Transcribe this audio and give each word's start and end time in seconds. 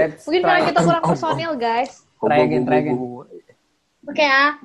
Let's 0.00 0.24
Mungkin 0.24 0.42
karena 0.48 0.60
kita 0.72 0.80
kurang 0.80 1.04
personil, 1.04 1.52
guys. 1.60 2.08
Try 2.24 2.40
again, 2.48 2.64
try 2.64 2.80
again. 2.80 2.96
Oke 4.08 4.24
ya. 4.24 4.56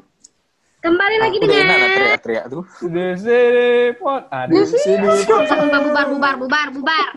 Kembali 0.79 1.17
lagi 1.17 1.35
Aku 1.42 1.50
udah 1.50 1.58
enak 1.59 1.65
lah 1.65 1.75
dengan 1.75 1.97
teriak-teriak 1.97 2.46
tuh. 2.47 2.63
The 2.88 3.05
City 3.19 3.98
Pod. 4.00 4.24
Aduh. 4.32 4.63
bubar 4.63 5.59
bubar 5.83 6.06
bubar 6.08 6.35
bubar 6.40 6.67
bubar. 6.71 7.09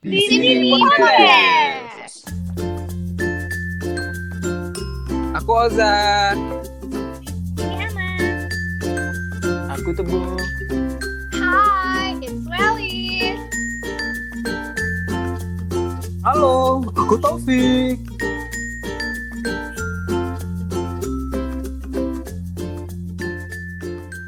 Di 0.06 0.20
sini 0.30 0.72
podcast. 0.72 2.30
Aku 5.36 5.50
Oza. 5.52 5.92
Aku 9.74 9.90
tebu. 9.92 10.38
Hai, 11.34 12.14
it's 12.22 12.46
Welly. 12.46 13.45
Halo, 16.26 16.82
aku 16.90 17.14
Taufik. 17.22 18.02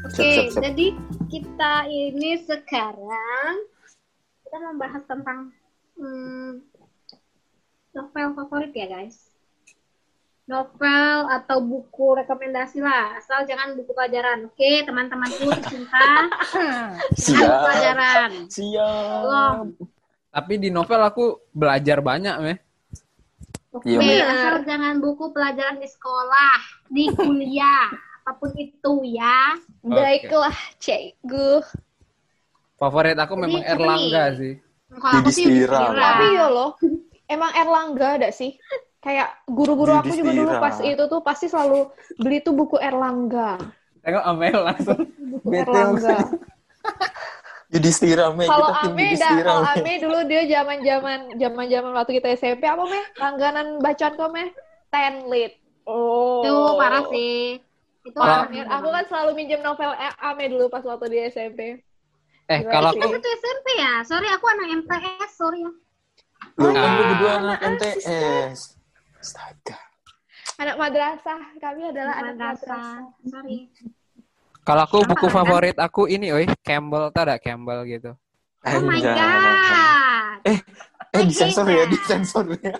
Oke, 0.07 0.47
jadi 0.47 0.95
kita 1.27 1.73
ini 1.91 2.39
sekarang 2.47 3.67
kita 4.47 4.57
membahas 4.63 5.03
tentang 5.11 5.51
hmm, 5.99 6.63
novel 7.91 8.27
favorit 8.31 8.71
ya 8.71 8.87
guys. 8.87 9.35
Novel 10.47 11.27
atau 11.27 11.59
buku 11.59 12.15
rekomendasi 12.15 12.79
lah, 12.79 13.19
asal 13.19 13.43
jangan 13.43 13.75
buku 13.75 13.91
pelajaran. 13.91 14.47
Oke, 14.47 14.87
teman-temanku 14.87 15.51
tercinta, 15.51 16.31
jangan 17.11 17.43
buku 17.43 17.59
pelajaran. 17.59 18.29
Siap. 18.47 19.19
Tolong. 19.27 19.98
Tapi 20.29 20.53
di 20.61 20.69
novel 20.69 21.01
aku 21.01 21.25
belajar 21.51 21.99
banyak, 22.05 22.35
meh. 22.45 22.57
Oke, 23.69 23.89
Iya, 23.89 24.25
asal 24.33 24.65
jangan 24.65 24.97
buku 24.97 25.29
pelajaran 25.29 25.77
di 25.77 25.89
sekolah, 25.89 26.53
di 26.89 27.05
kuliah, 27.17 27.89
apa 28.25 28.31
pun 28.37 28.53
itu 28.57 28.93
ya. 29.09 29.57
Baiklah, 29.85 30.57
cikgu. 30.81 31.61
Favorit 32.77 33.17
aku 33.17 33.33
Jadi, 33.35 33.43
memang 33.45 33.63
Erlangga 33.65 34.21
nih? 34.25 34.37
sih. 34.39 34.53
Kalau 34.89 35.17
aku 35.21 35.29
sih. 35.33 35.45
Tapi 35.69 36.25
yo 36.33 36.47
loh, 36.49 36.69
emang 37.29 37.51
Erlangga 37.53 38.07
ada 38.21 38.29
sih. 38.33 38.57
Kayak 38.99 39.31
guru-guru 39.47 39.95
aku 39.95 40.11
juga 40.17 40.31
dulu 40.35 40.51
pas 40.59 40.75
itu 40.83 41.03
tuh 41.07 41.21
pasti 41.23 41.45
selalu 41.47 41.87
beli 42.19 42.43
tuh 42.43 42.53
buku 42.57 42.75
Erlangga. 42.77 43.57
Tengok 44.03 44.23
Amel 44.25 44.57
langsung. 44.65 44.99
Buku 45.15 45.49
Erlangga. 45.55 46.19
Yudhistira, 47.69 48.33
Me. 48.33 48.49
Kalau 48.49 48.73
Kita 48.73 48.81
tim 48.81 48.93
Ame 48.97 49.07
dah, 49.13 49.31
kalau 49.45 49.61
Me. 49.61 49.73
Ame 49.77 49.93
dulu 50.01 50.19
dia 50.25 50.41
zaman-zaman 50.49 51.19
zaman-zaman 51.37 51.91
waktu 51.93 52.11
kita 52.17 52.27
SMP 52.33 52.65
apa 52.65 52.81
meh? 52.81 53.03
Langganan 53.21 53.67
bacaan 53.77 54.13
kok 54.17 54.31
meh? 54.33 54.49
Ten 54.89 55.29
lit. 55.29 55.53
Oh. 55.85 56.41
Itu 56.41 56.53
parah 56.81 57.05
sih. 57.13 57.61
Itu 58.01 58.17
parah. 58.17 58.49
Aku 58.49 58.87
kan 58.89 59.05
selalu 59.05 59.37
minjem 59.37 59.61
novel 59.61 59.93
eh, 59.93 60.13
Ame 60.17 60.49
dulu 60.49 60.65
pas 60.65 60.81
waktu 60.81 61.05
di 61.13 61.17
SMP. 61.29 61.77
Eh, 62.49 62.59
Gila 62.65 62.73
kalau 62.73 62.89
kita 62.97 63.05
aku 63.05 63.15
satu 63.21 63.29
SMP 63.37 63.67
ya. 63.77 63.93
Sorry, 64.01 64.27
aku 64.33 64.45
anak 64.49 64.67
MTS. 64.81 65.31
Sorry 65.37 65.61
ya. 65.61 65.71
Lu 66.57 66.67
kan 66.73 66.89
lu 66.89 67.03
berdua 67.05 67.31
anak 67.37 67.59
MTS. 67.77 68.57
Astaga. 69.21 69.77
Anak 70.59 70.75
madrasah, 70.75 71.39
kami 71.61 71.87
adalah 71.87 72.19
anak 72.19 72.35
Madrasah. 72.35 73.05
madrasah. 73.05 73.29
Sorry. 73.29 73.57
Kalau 74.69 74.85
aku 74.85 75.01
buku 75.01 75.25
Apa, 75.25 75.33
kan? 75.33 75.37
favorit 75.41 75.77
aku 75.81 76.01
ini, 76.05 76.29
oi, 76.29 76.45
Campbell, 76.61 77.09
tau 77.09 77.25
gak 77.25 77.41
Campbell 77.41 77.81
gitu. 77.89 78.13
Oh 78.69 78.81
my 78.85 79.01
god. 79.01 80.45
Eh, 80.45 80.61
eh 81.09 81.23
disensor 81.25 81.65
ya, 81.65 81.89
disensor 81.89 82.45
ya. 82.61 82.77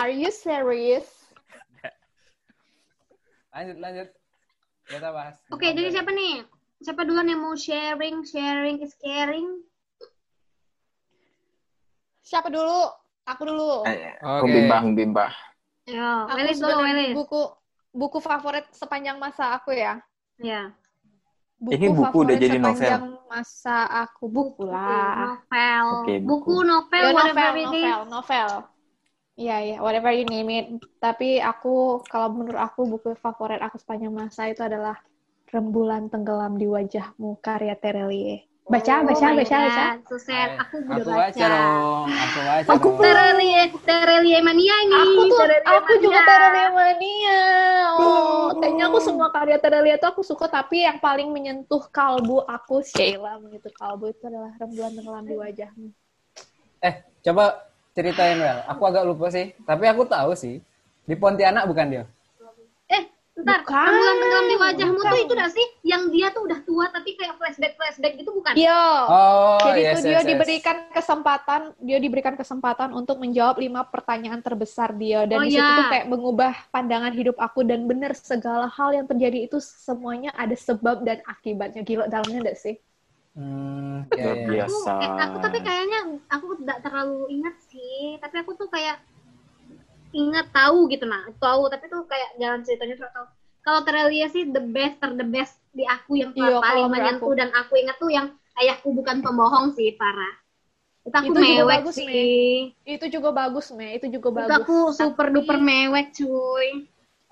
Are 0.00 0.08
you 0.08 0.32
serious? 0.32 1.04
Lanjut, 3.52 3.76
lanjut. 3.84 4.08
Kita 4.88 5.08
bahas. 5.12 5.36
Oke, 5.52 5.76
jadi 5.76 5.92
siapa 5.92 6.08
nih? 6.08 6.40
Siapa 6.80 7.04
duluan 7.04 7.28
yang 7.28 7.44
mau 7.44 7.52
sharing? 7.52 8.24
Sharing 8.24 8.80
is 8.80 8.96
caring. 8.96 9.60
Siapa 12.24 12.48
dulu? 12.48 12.88
Aku 13.28 13.42
dulu. 13.44 13.84
Eh, 13.84 14.16
Oke. 14.24 14.40
Aku 14.40 14.46
bimbang, 14.48 14.84
bimbang. 14.96 15.32
Ayo, 15.84 16.32
Aku 16.32 16.36
Welis 16.40 16.56
dulu, 16.64 16.80
Welis. 16.80 17.12
buku 17.12 17.42
buku 17.92 18.18
favorit 18.24 18.64
sepanjang 18.72 19.20
masa 19.20 19.52
aku 19.52 19.76
ya. 19.76 20.00
Ya. 20.40 20.72
Buku 21.60 21.76
Ini 21.76 21.88
buku 21.92 22.16
udah 22.24 22.36
jadi 22.40 22.56
novel. 22.56 22.96
masa 23.28 23.76
aku 24.02 24.24
buku 24.32 24.64
lah. 24.64 25.36
Novel. 25.36 25.84
Oke, 26.00 26.14
buku. 26.24 26.48
buku. 26.48 26.52
novel, 26.64 27.04
Ya, 27.04 27.12
whatever 27.12 27.46
novel, 27.52 27.64
novel, 27.68 27.98
novel. 28.08 28.48
Iya, 29.36 29.56
iya, 29.64 29.76
whatever 29.84 30.10
you 30.12 30.24
name 30.24 30.50
it. 30.56 30.66
Tapi 31.04 31.40
aku, 31.40 32.00
kalau 32.08 32.28
menurut 32.32 32.60
aku, 32.60 32.80
buku 32.88 33.08
favorit 33.20 33.60
aku 33.60 33.76
sepanjang 33.76 34.12
masa 34.12 34.48
itu 34.48 34.60
adalah 34.64 34.96
Rembulan 35.52 36.08
Tenggelam 36.08 36.56
di 36.56 36.64
Wajahmu, 36.64 37.40
karya 37.44 37.76
Terelie. 37.76 38.49
Baca, 38.70 39.02
Oh 39.02 39.06
baca, 39.10 39.26
my 39.34 39.42
baca, 39.42 39.58
baca. 39.58 39.86
Sad. 40.14 40.50
Aku 40.62 40.74
udah 40.78 40.94
aku 40.94 41.10
baca. 41.10 41.18
baca 41.26 41.44
dong. 41.50 42.06
Aku 42.06 42.38
baca 42.38 42.70
Aku 42.70 42.88
dong. 42.94 42.98
Terelie, 43.02 43.62
Terelie 43.82 44.38
mania 44.46 44.76
ini. 44.86 44.94
Aku 44.94 45.20
tuh, 45.26 45.38
Terelie 45.42 45.66
aku 45.74 45.92
juga 45.98 46.20
mania. 46.22 46.28
Terelie 46.30 46.68
mania. 46.70 47.40
Oh, 47.98 48.46
kayaknya 48.62 48.84
aku 48.86 48.98
semua 49.02 49.28
karya 49.34 49.58
Terelie 49.58 49.98
itu 49.98 50.06
aku 50.06 50.22
suka, 50.22 50.46
tapi 50.46 50.86
yang 50.86 51.02
paling 51.02 51.34
menyentuh 51.34 51.82
kalbu 51.90 52.46
aku, 52.46 52.86
Sheila, 52.86 53.42
menyentuh 53.42 53.74
kalbu 53.74 54.14
itu 54.14 54.22
adalah 54.30 54.54
Rembulan 54.54 54.92
Tenggelam 54.94 55.24
di 55.26 55.34
Wajahmu. 55.34 55.88
Eh, 56.78 56.94
coba 57.26 57.66
ceritain, 57.90 58.38
Wel. 58.38 58.58
Aku 58.70 58.82
agak 58.86 59.02
lupa 59.02 59.34
sih. 59.34 59.50
Tapi 59.66 59.84
aku 59.90 60.06
tahu 60.06 60.38
sih. 60.38 60.62
Di 61.10 61.18
Pontianak 61.18 61.66
bukan 61.66 61.86
dia? 61.90 62.04
Eh, 63.40 63.44
ntar. 63.48 63.60
Bukan. 63.64 63.84
Rembulan 63.88 64.16
tenggelam 64.20 64.46
di 64.46 64.56
wajahmu 64.60 64.94
Bukan. 64.96 65.10
tuh 65.10 65.18
itu 65.18 65.32
gak 65.32 65.52
sih? 65.52 65.66
Yang 65.80 66.02
dia 66.12 66.26
tuh 66.30 66.42
udah 66.44 66.58
tua 66.62 66.84
tapi 66.92 67.10
kayak 67.16 67.34
flashback-flashback 67.40 68.12
gitu 68.20 68.30
bukan? 68.36 68.52
Iya. 68.54 68.84
Oh, 69.08 69.58
Jadi 69.64 69.80
yes, 69.80 69.90
itu 69.90 70.00
dia 70.04 70.12
yes, 70.12 70.20
yes. 70.20 70.28
diberikan 70.28 70.76
kesempatan, 70.92 71.60
dia 71.80 71.98
diberikan 71.98 72.34
kesempatan 72.36 72.88
untuk 72.92 73.16
menjawab 73.16 73.56
lima 73.56 73.80
pertanyaan 73.88 74.40
terbesar 74.40 74.92
dia 74.92 75.24
dan 75.24 75.40
Oh, 75.40 75.44
di 75.48 75.56
situ 75.56 75.64
iya. 75.64 75.78
tuh 75.80 75.86
kayak 75.88 76.06
mengubah 76.06 76.52
pandangan 76.68 77.12
hidup 77.16 77.36
aku 77.40 77.64
dan 77.64 77.88
bener 77.88 78.12
segala 78.12 78.68
hal 78.68 78.92
yang 78.92 79.08
terjadi 79.08 79.48
itu 79.48 79.56
semuanya 79.58 80.30
ada 80.36 80.52
sebab 80.52 81.00
dan 81.00 81.24
akibatnya. 81.24 81.80
Gila 81.80 82.06
dalamnya 82.06 82.44
enggak 82.44 82.60
sih? 82.60 82.76
Hmm, 83.30 84.10
ya, 84.10 84.26
ya. 84.26 84.32
Aku, 84.34 84.50
biasa. 84.50 84.90
eh, 85.00 85.10
aku 85.22 85.36
tapi 85.38 85.58
kayaknya 85.62 86.00
aku 86.28 86.46
tidak 86.60 86.78
terlalu 86.82 87.30
ingat 87.30 87.56
sih. 87.70 88.18
Tapi 88.18 88.36
aku 88.42 88.58
tuh 88.58 88.66
kayak 88.68 88.98
ingat 90.12 90.46
tahu 90.50 90.90
gitu 90.90 91.04
nah 91.06 91.22
tahu 91.38 91.70
tapi 91.70 91.84
tuh 91.86 92.02
kayak 92.06 92.28
jalan 92.40 92.60
ceritanya 92.66 92.94
tuh 92.98 93.10
tahu 93.14 93.26
kalau 93.60 93.80
Terelia 93.84 94.26
sih 94.32 94.48
the 94.48 94.62
best 94.62 94.96
ter 94.98 95.10
the 95.14 95.26
best 95.26 95.60
di 95.70 95.84
aku 95.86 96.18
yang 96.18 96.32
Iya, 96.34 96.58
paling 96.58 96.88
menyentuh 96.90 97.34
dan 97.36 97.48
aku 97.54 97.72
ingat 97.78 97.96
tuh 98.00 98.10
yang 98.10 98.26
ayahku 98.58 98.90
bukan 98.90 99.22
pembohong 99.22 99.70
sih 99.76 99.94
parah 99.94 100.34
itu 101.00 101.16
aku 101.16 101.32
Itu 101.32 101.40
juga 101.40 101.64
mewek 101.64 101.78
bagus, 101.80 101.96
sih 101.96 102.06
Itu 102.84 103.06
juga 103.08 103.28
bagus, 103.32 103.66
Me. 103.72 103.96
Itu 103.96 104.06
juga 104.12 104.28
itu 104.28 104.36
bagus. 104.36 104.66
aku 104.68 104.76
super 104.92 105.26
duper 105.32 105.56
mewek 105.56 106.12
cuy 106.12 106.68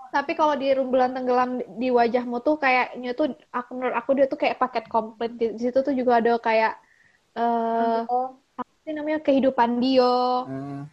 Tapi 0.09 0.33
kalau 0.33 0.57
di 0.57 0.73
rembulan 0.73 1.13
tenggelam 1.13 1.61
di 1.77 1.93
wajahmu 1.93 2.41
tuh 2.41 2.57
kayaknya 2.57 3.13
tuh 3.13 3.29
aku 3.53 3.71
menurut 3.77 3.93
aku 3.93 4.11
dia 4.17 4.25
tuh 4.25 4.41
kayak 4.41 4.57
paket 4.57 4.89
komplit. 4.89 5.37
Di 5.37 5.53
di 5.53 5.61
situ 5.61 5.85
tuh 5.85 5.93
juga 5.93 6.17
ada 6.17 6.41
kayak 6.41 6.81
eh 7.37 8.01
apa 8.57 8.73
sih 8.89 8.93
namanya 8.97 9.21
kehidupan 9.21 9.85
Dio. 9.85 10.49
Hmm. 10.49 10.89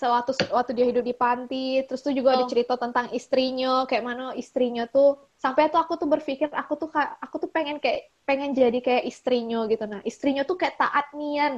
Sewaktu 0.00 0.30
waktu 0.56 0.72
dia 0.76 0.86
hidup 0.90 1.04
di 1.10 1.14
panti 1.16 1.82
terus 1.86 2.00
tuh 2.06 2.12
juga 2.18 2.30
ada 2.36 2.44
Oh. 2.44 2.50
cerita 2.52 2.74
tentang 2.84 3.06
istrinya 3.18 3.88
kayak 3.88 4.04
mana 4.08 4.24
istrinya 4.42 4.84
tuh 4.94 5.08
sampai 5.44 5.62
tuh 5.72 5.80
aku 5.82 5.92
tuh 6.00 6.08
berpikir 6.14 6.48
aku 6.52 6.72
tuh 6.80 6.88
aku 7.24 7.36
tuh 7.42 7.50
pengen 7.56 7.76
kayak 7.84 8.12
pengen 8.28 8.50
jadi 8.52 8.78
kayak 8.86 9.04
istrinya 9.10 9.58
gitu 9.72 9.84
nah 9.92 10.00
istrinya 10.04 10.42
tuh 10.48 10.56
kayak 10.60 10.76
taat 10.82 11.06
nian 11.18 11.52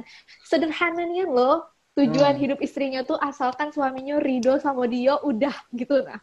sederhana 0.49 1.03
nian 1.11 1.29
loh 1.37 1.67
tujuan 1.97 2.35
Hmm. 2.35 2.41
hidup 2.41 2.59
istrinya 2.63 2.99
tuh 3.09 3.17
asalkan 3.19 3.69
suaminya 3.75 4.15
ridho 4.23 4.55
sama 4.63 4.83
dia 4.87 5.19
udah 5.21 5.55
gitu 5.75 5.95
nah 6.07 6.19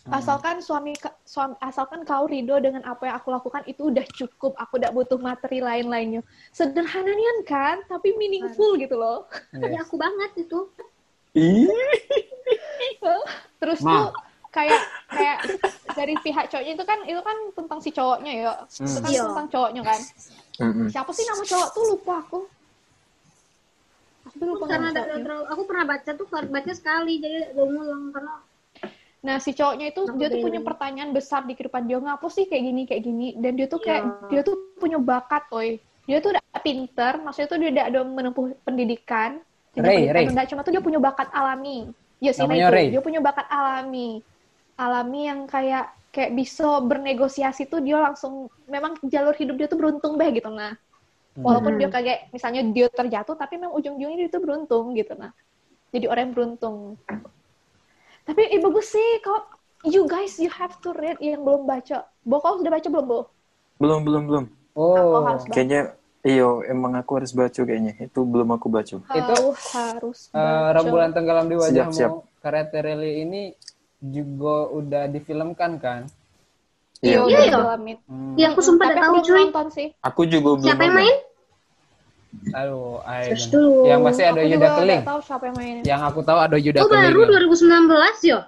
Asalkan 0.08 0.64
suami 0.64 0.96
suami 1.22 1.54
asalkan 1.60 2.02
kau 2.02 2.24
ridho 2.26 2.56
dengan 2.58 2.82
apa 2.88 3.12
yang 3.12 3.16
aku 3.20 3.30
lakukan 3.30 3.62
itu 3.68 3.92
udah 3.92 4.06
cukup. 4.10 4.56
Aku 4.56 4.80
tidak 4.80 4.96
butuh 4.96 5.20
materi 5.20 5.60
lain-lainnya. 5.60 6.24
Sederhana 6.50 7.12
nian 7.12 7.44
kan 7.44 7.84
tapi 7.86 8.16
meaningful 8.16 8.80
gitu 8.80 8.96
loh. 8.96 9.28
Yes. 9.60 9.76
ya 9.76 9.80
aku 9.84 9.96
banget 10.00 10.32
itu. 10.40 10.60
Ih, 11.36 11.70
terus 13.62 13.80
Ma. 13.84 13.92
tuh 13.92 14.08
kayak 14.50 14.82
kayak 15.14 15.38
dari 15.94 16.16
pihak 16.26 16.50
cowoknya 16.50 16.74
itu 16.74 16.86
kan 16.88 17.00
itu 17.06 17.22
kan 17.22 17.38
tentang 17.54 17.80
si 17.84 17.90
cowoknya 17.94 18.32
ya. 18.34 18.54
Itu 18.66 18.88
Hmm. 18.88 19.04
kan 19.04 19.12
Iya. 19.14 19.22
tentang 19.30 19.48
cowoknya 19.52 19.82
kan. 19.86 20.02
Mm-mm. 20.60 20.88
siapa 20.90 21.12
sih 21.14 21.24
nama 21.24 21.44
cowok 21.46 21.70
tuh? 21.72 21.84
Lupa 21.94 22.16
aku. 22.20 22.40
Aku 24.28 24.36
tuh 24.36 24.48
lupa 24.48 24.66
karena 24.68 24.90
nama 24.90 25.06
ada 25.06 25.16
terlalu 25.18 25.46
aku 25.48 25.62
pernah 25.66 25.86
baca 25.86 26.12
tuh 26.14 26.26
baca 26.30 26.72
sekali 26.74 27.14
jadi 27.18 27.54
ngulang 27.56 28.10
karena 28.12 28.34
nah 29.20 29.36
si 29.36 29.52
cowoknya 29.52 29.92
itu 29.92 30.02
Aku 30.08 30.16
dia 30.16 30.32
tuh 30.32 30.40
punya 30.40 30.64
pertanyaan 30.64 31.12
besar 31.12 31.44
di 31.44 31.52
kehidupan 31.52 31.92
dia 31.92 32.00
ngapa 32.00 32.28
sih 32.32 32.48
kayak 32.48 32.64
gini 32.64 32.82
kayak 32.88 33.04
gini 33.04 33.28
dan 33.36 33.52
dia 33.60 33.68
tuh 33.68 33.84
kayak 33.84 34.04
Iya. 34.04 34.28
dia 34.32 34.42
tuh 34.48 34.56
punya 34.80 34.96
bakat 34.96 35.44
oi 35.52 35.76
dia 36.10 36.18
tuh 36.26 36.34
udah 36.34 36.42
pinter, 36.66 37.22
maksudnya 37.22 37.46
tuh 37.54 37.58
dia 37.62 37.70
udah 37.70 37.86
ada 37.86 38.00
menempuh 38.02 38.58
pendidikan. 38.66 39.38
Jadi 39.78 39.86
Ray, 39.86 40.10
pendidikan 40.10 40.42
Ray. 40.42 40.50
cuma 40.50 40.62
tuh 40.66 40.74
dia 40.74 40.82
punya 40.82 40.98
bakat 40.98 41.30
alami. 41.30 41.86
Ya 42.18 42.34
sih, 42.34 42.42
itu. 42.42 42.66
Ray. 42.74 42.90
Dia 42.90 43.02
punya 43.06 43.22
bakat 43.22 43.46
alami. 43.46 44.26
Alami 44.74 45.30
yang 45.30 45.46
kayak 45.46 45.94
kayak 46.10 46.34
bisa 46.34 46.82
bernegosiasi 46.82 47.70
tuh 47.70 47.86
dia 47.86 48.02
langsung 48.02 48.50
memang 48.66 48.98
jalur 49.06 49.38
hidup 49.38 49.62
dia 49.62 49.70
tuh 49.70 49.78
beruntung 49.78 50.18
deh 50.18 50.34
gitu 50.34 50.50
nah. 50.50 50.74
Walaupun 51.38 51.78
Hmm. 51.78 51.80
dia 51.86 51.90
kayak 51.94 52.34
misalnya 52.34 52.66
dia 52.74 52.90
terjatuh 52.90 53.38
tapi 53.38 53.62
memang 53.62 53.78
ujung-ujungnya 53.78 54.26
dia 54.26 54.30
tuh 54.34 54.42
beruntung 54.42 54.98
gitu 54.98 55.14
nah. 55.14 55.30
Jadi 55.94 56.10
orang 56.10 56.22
yang 56.26 56.34
beruntung. 56.34 56.98
Tapi 58.30 58.46
eh, 58.46 58.62
bagus 58.62 58.94
sih 58.94 59.08
kau 59.26 59.42
you 59.90 60.06
guys 60.06 60.38
you 60.38 60.54
have 60.54 60.78
to 60.86 60.94
read 60.94 61.18
yang 61.18 61.42
belum 61.42 61.66
baca. 61.66 62.06
Bo 62.22 62.38
kau 62.38 62.62
sudah 62.62 62.70
baca 62.70 62.86
belum, 62.86 63.06
Bo? 63.10 63.20
Belum, 63.82 64.06
belum, 64.06 64.24
belum. 64.30 64.46
Oh, 64.78 65.26
harus 65.26 65.50
baca. 65.50 65.56
Kayaknya, 65.58 65.82
iyo, 66.22 66.62
emang 66.70 66.94
aku 66.94 67.18
harus 67.18 67.34
baca 67.34 67.58
kayaknya. 67.66 67.98
Itu 67.98 68.22
belum 68.22 68.54
aku 68.54 68.70
baca. 68.70 69.02
Itu, 69.02 69.36
harus 69.74 70.30
eh, 70.30 70.38
baca. 70.38 70.78
rembulan 70.78 71.10
tenggelam 71.10 71.50
di 71.50 71.58
wajahmu 71.58 71.90
Siap, 71.90 71.98
siap. 71.98 72.12
karya 72.46 72.64
Tereli 72.70 73.12
ini 73.26 73.42
juga 73.98 74.70
udah 74.78 75.04
difilmkan 75.10 75.82
kan? 75.82 76.02
Iya, 77.02 77.24
Iya, 77.24 77.26
Iya, 77.26 77.40
iya. 77.50 77.58
dalamin. 77.58 77.98
Hmm. 78.06 78.36
Ya 78.38 78.54
aku 78.54 78.62
aku 78.62 78.78
tahu 78.78 79.16
cuy. 79.26 79.42
nonton 79.48 79.68
sih. 79.74 79.88
Aku 80.06 80.22
juga 80.30 80.54
belum 80.60 80.68
Siapa 80.70 80.84
yang 80.86 80.96
main? 81.02 81.18
Aduh, 82.54 83.02
Search 83.26 83.50
dulu. 83.50 83.90
Yang 83.90 84.00
pasti 84.06 84.24
ada 84.26 84.42
aku 84.42 84.50
Yuda 84.54 84.68
Keling. 84.78 85.02
tahu 85.06 85.20
siapa 85.26 85.44
yang 85.50 85.56
mainin. 85.58 85.84
Yang 85.86 86.02
aku 86.14 86.20
tahu 86.22 86.40
ada 86.40 86.58
Yuda 86.58 86.80
Oh 86.82 86.90
Keling. 86.90 87.04
baru 87.10 87.22
2019 87.26 88.30
yo. 88.30 88.40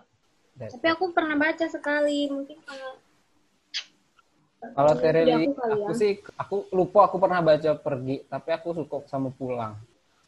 That's 0.58 0.74
Tapi 0.78 0.88
aku 0.94 1.06
pernah 1.16 1.36
baca 1.38 1.66
sekali 1.66 2.30
mungkin 2.30 2.62
kalau 2.62 2.92
Kalau 4.62 4.94
Tereli, 4.94 5.34
aku 5.50 5.58
kali 5.58 5.74
aku 5.74 5.90
ya. 5.90 5.98
sih, 5.98 6.12
aku 6.38 6.56
lupa 6.70 7.10
aku 7.10 7.18
pernah 7.18 7.42
baca 7.42 7.72
pergi, 7.74 8.22
tapi 8.30 8.50
aku 8.54 8.78
suka 8.78 9.02
sama 9.10 9.34
pulang. 9.34 9.74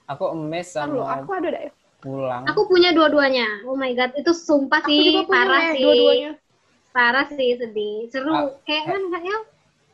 Aku 0.10 0.34
emes 0.34 0.74
Aduh, 0.74 1.06
sama 1.06 1.22
aku 1.22 1.30
ada 1.38 1.48
deh. 1.54 1.70
pulang. 2.02 2.42
Aku 2.50 2.66
punya 2.66 2.90
dua-duanya. 2.98 3.62
Oh 3.70 3.78
my 3.78 3.94
god, 3.94 4.10
itu 4.18 4.34
sumpah 4.34 4.82
Aku 4.82 4.90
sih 4.90 5.06
juga 5.14 5.30
punya 5.30 5.38
parah 5.38 5.62
Meh, 5.62 5.70
sih. 5.78 5.84
dua-duanya. 5.86 6.32
Parah 6.90 7.26
sih 7.30 7.50
sedih. 7.62 8.10
Seru. 8.10 8.34
Ah, 8.34 8.50
Kayak 8.66 8.84
kan 8.90 9.02
kan 9.14 9.22
ya? 9.22 9.38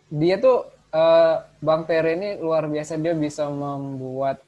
Dia 0.09 0.35
tuh, 0.39 0.57
eh, 0.93 1.35
Bang 1.61 1.83
Terry 1.85 2.17
ini 2.17 2.29
luar 2.41 2.65
biasa, 2.65 2.97
dia 2.97 3.13
bisa 3.13 3.45
membuat 3.49 4.41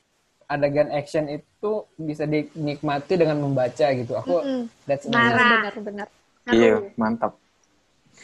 adegan 0.52 0.92
action 0.92 1.32
itu 1.32 1.88
bisa 1.96 2.28
dinikmati 2.28 3.16
dengan 3.16 3.40
membaca 3.40 3.88
gitu. 3.96 4.14
Aku, 4.20 4.44
Mm-mm. 4.44 4.62
that's. 4.84 5.08
Benar, 5.08 5.72
benar. 5.80 6.08
Iya, 6.52 6.92
mantap. 7.00 7.40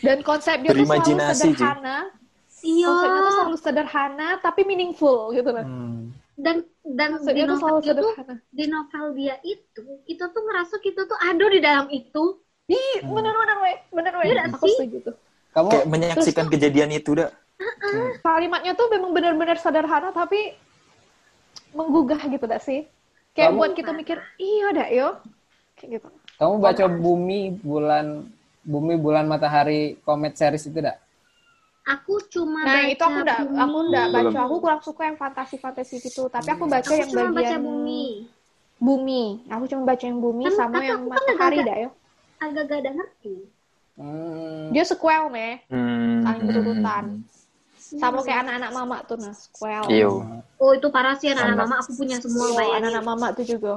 Dan 0.03 0.21
konsep 0.21 0.61
dia 0.61 0.73
tuh 0.73 0.85
selalu 0.85 1.33
sederhana. 1.33 1.97
Iya. 2.65 2.87
Konsepnya 2.89 3.19
tuh 3.21 3.33
selalu 3.33 3.57
sederhana, 3.57 4.29
tapi 4.43 4.61
meaningful 4.67 5.31
gitu 5.31 5.49
kan. 5.53 5.65
Hmm. 5.65 6.01
Dan 6.37 6.65
dan 6.85 7.17
di 7.21 7.41
novel 7.45 7.57
selalu 7.57 7.81
sederhana. 7.81 8.35
di 8.53 8.65
novel 8.69 9.05
dia 9.17 9.35
itu 9.41 9.81
kita 10.05 10.29
tuh 10.29 10.41
ngerasa 10.45 10.75
kita 10.83 11.01
tuh 11.05 11.17
ada 11.17 11.45
di 11.47 11.59
dalam 11.61 11.87
itu. 11.89 12.41
Ih, 12.67 12.99
bener 12.99 13.31
bener 13.31 13.57
weh, 13.63 13.77
bener 13.95 14.13
weh. 14.19 14.25
Iya 14.27 14.51
Aku 14.51 14.67
setuju 14.67 14.97
tuh. 15.07 15.15
Kamu, 15.55 15.69
Kayak 15.71 15.87
menyaksikan 15.87 16.45
kejadian 16.51 16.91
itu 16.93 17.15
dah. 17.15 17.31
Kalimatnya 18.19 18.73
tuh 18.73 18.87
memang 18.89 19.11
benar-benar 19.11 19.57
sederhana, 19.57 20.09
tapi 20.09 20.53
menggugah 21.71 22.21
gitu 22.25 22.43
dah 22.43 22.59
sih. 22.59 22.85
Kayak 23.31 23.53
Kamu- 23.53 23.59
buat 23.59 23.71
kita 23.73 23.91
mikir, 23.93 24.17
iya 24.37 24.67
dah 24.71 24.87
yo. 24.89 25.09
Kayak 25.73 26.01
gitu. 26.01 26.09
kamu 26.37 26.53
baca 26.57 26.85
Bumi 26.87 27.41
bulan 27.51 28.25
Bumi 28.61 28.93
bulan 28.93 29.25
matahari 29.25 29.95
komet 30.01 30.35
series 30.35 30.65
itu 30.65 30.77
dak? 30.77 30.99
Aku 31.87 32.19
cuma 32.27 32.61
Nah, 32.61 32.83
baca 32.83 32.91
itu 32.91 32.99
aku 32.99 33.17
udah 33.23 33.37
aku 33.39 33.77
udah 33.87 34.05
baca. 34.11 34.39
Aku 34.43 34.55
kurang 34.59 34.81
suka 34.83 35.01
yang 35.07 35.15
fantasi-fantasi 35.15 36.03
gitu, 36.03 36.27
tapi 36.27 36.51
aku 36.51 36.67
baca 36.67 36.83
Aku 36.83 36.93
yang 36.93 37.07
cuma 37.07 37.31
baca 37.31 37.37
bagian 37.37 37.61
bumi. 37.63 38.05
bumi. 38.77 39.23
Aku 39.47 39.63
cuma 39.65 39.81
baca 39.87 40.03
yang 40.03 40.19
bumi 40.19 40.43
Kan- 40.45 40.57
sama 40.57 40.75
tapi 40.75 40.85
yang 40.85 40.99
aku 40.99 41.07
kan 41.07 41.15
matahari 41.15 41.37
agak-agak- 41.55 41.63
dah 41.63 41.77
yo. 41.79 41.89
Agak 42.37 42.63
gak 42.65 42.77
ada 42.77 42.91
ngerti. 42.91 43.35
Hmm. 43.95 44.65
Dia 44.69 44.83
sequel 44.83 45.23
nih, 45.31 45.53
Hmm. 45.71 46.17
saling 46.21 46.43
berurutan. 46.43 47.05
Sama 47.95 48.19
kayak 48.19 48.43
anak-anak 48.43 48.71
mama 48.75 48.97
tuh 49.07 49.15
nah, 49.15 49.31
sequel. 49.31 49.83
Iyo. 49.87 50.11
Oh 50.59 50.71
itu 50.75 50.87
parah 50.91 51.15
sih 51.15 51.31
anak-anak 51.31 51.55
mama 51.63 51.75
aku 51.79 51.95
punya 51.95 52.19
semua 52.19 52.51
Iya, 52.51 52.55
bayangin. 52.59 52.75
anak-anak 52.83 53.03
mama 53.07 53.27
tuh 53.31 53.45
juga 53.47 53.73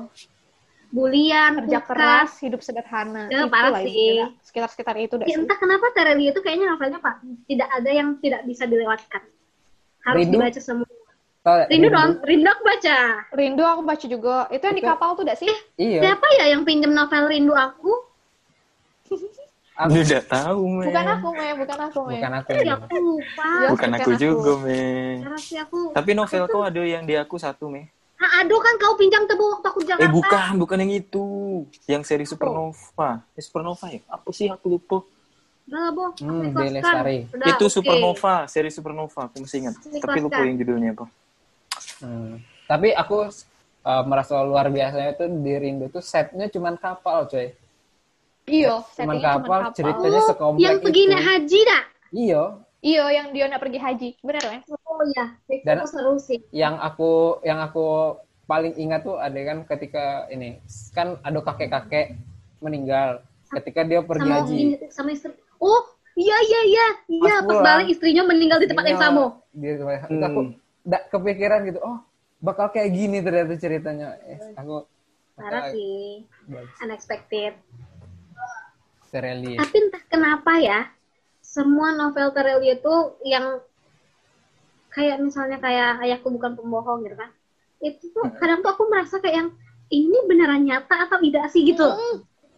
Bulian, 0.91 1.63
kerja 1.63 1.87
keras, 1.87 2.43
hidup 2.43 2.67
sederhana. 2.67 3.31
Ya, 3.31 3.47
parah 3.47 3.79
intinya, 3.79 3.87
sih. 3.87 4.19
dah. 4.19 4.31
Sekitar-sekitar 4.43 4.95
itu 4.99 5.15
Ya, 5.23 5.27
sih. 5.31 5.39
entah 5.39 5.55
kenapa 5.55 5.87
Terelia 5.95 6.35
itu 6.35 6.43
kayaknya 6.43 6.67
novelnya 6.75 6.99
pak 6.99 7.23
tidak 7.47 7.69
ada 7.71 7.91
yang 7.95 8.19
tidak 8.19 8.43
bisa 8.43 8.67
dilewatkan. 8.67 9.23
Harus 10.03 10.19
Rindu? 10.27 10.43
dibaca 10.43 10.59
semua. 10.59 10.91
Tahu 11.41 11.55
nggak? 11.57 11.69
Rindu 11.71 11.89
dong, 11.95 12.11
Rindu 12.27 12.49
aku 12.51 12.63
baca. 12.67 12.99
Rindu 13.33 13.63
aku 13.63 13.83
baca 13.87 14.07
juga. 14.11 14.37
Itu 14.51 14.63
yang 14.67 14.77
di 14.77 14.85
kapal 14.85 15.15
tuh 15.15 15.25
dah 15.31 15.39
sih? 15.39 15.55
Iya. 15.79 16.01
Siapa 16.03 16.27
ya 16.43 16.45
yang 16.59 16.67
pinjem 16.67 16.91
novel 16.91 17.31
Rindu 17.31 17.55
aku? 17.55 18.10
Aku, 19.81 19.97
Udah 19.97 20.23
tahu, 20.29 20.61
me. 20.69 20.85
Bukan 20.93 21.07
aku, 21.09 21.29
Me. 21.33 21.49
Bukan 21.57 21.79
aku, 21.89 21.99
Me. 22.05 22.13
bukan 22.21 22.33
aku. 22.37 22.51
Ya 22.53 22.75
aku 22.77 22.97
lupa. 23.01 23.49
Ya, 23.49 23.69
Bukan 23.73 23.89
bukan 23.89 23.91
aku 23.97 24.11
aku. 24.13 24.21
juga, 24.21 24.53
me. 24.61 24.83
Aku. 25.65 25.79
Tapi 25.97 26.11
novel 26.13 26.45
kau 26.47 26.61
ada 26.61 26.83
yang 26.85 27.05
di 27.09 27.15
aku 27.17 27.41
satu, 27.41 27.73
me. 27.73 27.89
Ah, 28.21 28.45
aduh 28.45 28.61
kan 28.61 28.77
kau 28.77 28.93
pinjam 29.01 29.25
tebu 29.25 29.49
waktu 29.49 29.67
aku 29.73 29.81
Jakarta. 29.81 30.05
Eh 30.05 30.13
bukan, 30.13 30.51
bukan 30.61 30.77
yang 30.85 30.93
itu. 31.01 31.25
Yang 31.89 32.03
seri 32.05 32.25
Supernova. 32.29 33.25
Eh, 33.33 33.41
Supernova 33.41 33.89
ya? 33.89 34.05
Apa 34.13 34.29
sih 34.37 34.53
aku 34.53 34.77
lupa? 34.77 35.01
Udah 35.65 35.81
lah, 35.81 35.91
Bo. 35.97 36.13
Aku 36.13 36.29
Hmm, 36.29 36.53
Lestari. 36.53 37.25
Udah, 37.33 37.49
itu 37.49 37.65
oke. 37.65 37.73
Supernova, 37.73 38.45
seri 38.45 38.69
Supernova. 38.69 39.33
Aku 39.33 39.41
masih 39.41 39.65
ingat. 39.65 39.81
Ikhlaskan. 39.81 40.05
Tapi 40.05 40.19
lupa 40.21 40.41
yang 40.45 40.57
judulnya 40.61 40.91
apa. 40.93 41.07
Hmm. 42.05 42.37
Tapi 42.69 42.89
aku 42.93 43.17
uh, 43.89 44.03
merasa 44.05 44.37
luar 44.45 44.69
biasanya 44.69 45.17
itu 45.17 45.25
di 45.41 45.53
Rindu 45.57 45.89
tuh 45.89 46.05
setnya 46.05 46.53
cuman 46.53 46.77
kapal, 46.77 47.25
coy. 47.25 47.49
Iya, 48.51 48.75
Cuman 48.77 48.87
settingnya 49.17 49.31
kapal, 49.39 49.61
cerita- 49.73 50.03
Oh, 50.03 50.25
sekomplek 50.27 50.61
yang 50.61 50.77
pergi 50.79 51.03
naik 51.07 51.25
haji 51.25 51.61
dah. 51.65 51.83
Iya. 52.11 52.43
Iya, 52.81 53.05
yang 53.13 53.27
dia 53.31 53.45
nak 53.47 53.61
pergi 53.61 53.79
haji. 53.79 54.09
Bener, 54.21 54.43
Me? 54.43 54.59
Oh 54.83 55.03
iya, 55.07 55.25
itu 55.47 55.63
Dan- 55.63 55.85
seru 55.87 56.17
sih. 56.17 56.41
Yang 56.51 56.75
aku 56.81 57.11
yang 57.43 57.61
aku 57.61 58.17
paling 58.45 58.75
ingat 58.75 59.01
tuh 59.03 59.15
ada 59.15 59.37
kan 59.39 59.59
ketika 59.65 60.05
ini 60.29 60.59
kan 60.91 61.21
ada 61.21 61.39
kakek-kakek 61.39 62.19
meninggal 62.59 63.21
ketika 63.49 63.81
dia 63.83 64.01
pergi 64.01 64.25
Sama 64.25 64.37
haji. 64.41 64.57
ini- 64.57 64.91
sama 64.91 65.09
istri. 65.11 65.31
Oh, 65.57 65.83
iya 66.15 66.37
iya 66.43 66.61
iya. 66.67 66.87
Iya, 67.07 67.35
Pas 67.39 67.53
pas 67.53 67.61
balik 67.63 67.89
istrinya 67.91 68.25
meninggal 68.25 68.59
di 68.59 68.67
tempat 68.67 68.85
yang 68.85 68.99
sama. 68.99 69.25
Di 69.51 69.69
tempat 69.71 69.93
yang- 69.95 70.05
itu 70.07 70.17
Hmm. 70.17 70.27
aku 70.27 70.41
nggak 70.83 71.03
kepikiran 71.11 71.61
gitu. 71.67 71.79
Oh, 71.81 71.99
bakal 72.41 72.67
kayak 72.71 72.91
gini 72.91 73.21
ternyata 73.21 73.55
ceritanya. 73.55 74.17
Eh, 74.25 74.41
aku 74.55 74.89
Parah 75.35 75.69
sih. 75.69 76.25
bagus. 76.47 76.69
Unexpected. 76.81 77.53
Tereli. 79.11 79.59
Tapi 79.59 79.77
entah 79.77 80.03
kenapa 80.07 80.53
ya, 80.63 80.87
semua 81.43 81.91
novel 81.93 82.31
Terelia 82.31 82.79
itu 82.79 82.95
yang 83.27 83.59
kayak 84.95 85.19
misalnya 85.23 85.59
kayak 85.59 86.03
ayahku 86.03 86.31
bukan 86.31 86.55
pembohong 86.55 87.07
gitu 87.07 87.19
kan. 87.19 87.31
Itu 87.83 88.11
tuh 88.15 88.31
kadang 88.39 88.63
tuh 88.63 88.71
aku 88.75 88.87
merasa 88.87 89.19
kayak 89.19 89.37
yang 89.47 89.51
ini 89.91 90.19
beneran 90.31 90.63
nyata 90.63 91.11
atau 91.11 91.19
tidak 91.19 91.51
sih 91.51 91.67
gitu. 91.67 91.87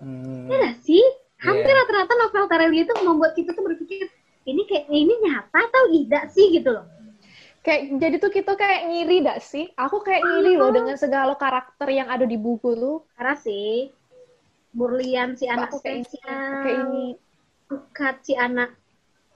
Hmm. 0.03 0.49
Iya 0.49 0.57
nggak 0.61 0.79
sih? 0.85 1.03
Hampir 1.43 1.73
Iya. 1.73 1.79
rata-rata 1.83 2.13
novel 2.21 2.45
Terelia 2.47 2.83
itu 2.87 2.95
membuat 3.03 3.33
kita 3.35 3.51
tuh 3.57 3.65
berpikir 3.67 4.07
ini 4.47 4.63
kayak 4.67 4.87
ini 4.91 5.15
nyata 5.25 5.59
atau 5.59 5.83
tidak 5.91 6.25
sih 6.35 6.47
gitu 6.53 6.71
loh. 6.71 6.87
Kayak 7.63 7.95
jadi 8.03 8.17
tuh 8.19 8.33
kita 8.35 8.53
kayak 8.59 8.91
ngiri 8.91 9.23
dak 9.23 9.39
sih? 9.39 9.71
Aku 9.79 10.03
kayak 10.03 10.27
ngiri 10.27 10.59
loh 10.59 10.75
dengan 10.75 10.99
segala 10.99 11.39
karakter 11.39 11.87
yang 11.95 12.11
ada 12.11 12.27
di 12.27 12.35
buku 12.35 12.75
tuh. 12.75 13.07
Karena 13.15 13.39
sih 13.39 13.95
Burlian 14.73 15.37
si 15.37 15.45
anak 15.47 15.69
Aku 15.69 15.85
kayak 15.85 16.01
ini, 16.01 16.05
spesial, 16.09 16.63
kayak 16.65 16.81
ini. 16.89 17.07
Pukat 17.69 18.15
si 18.25 18.33
anak 18.37 18.71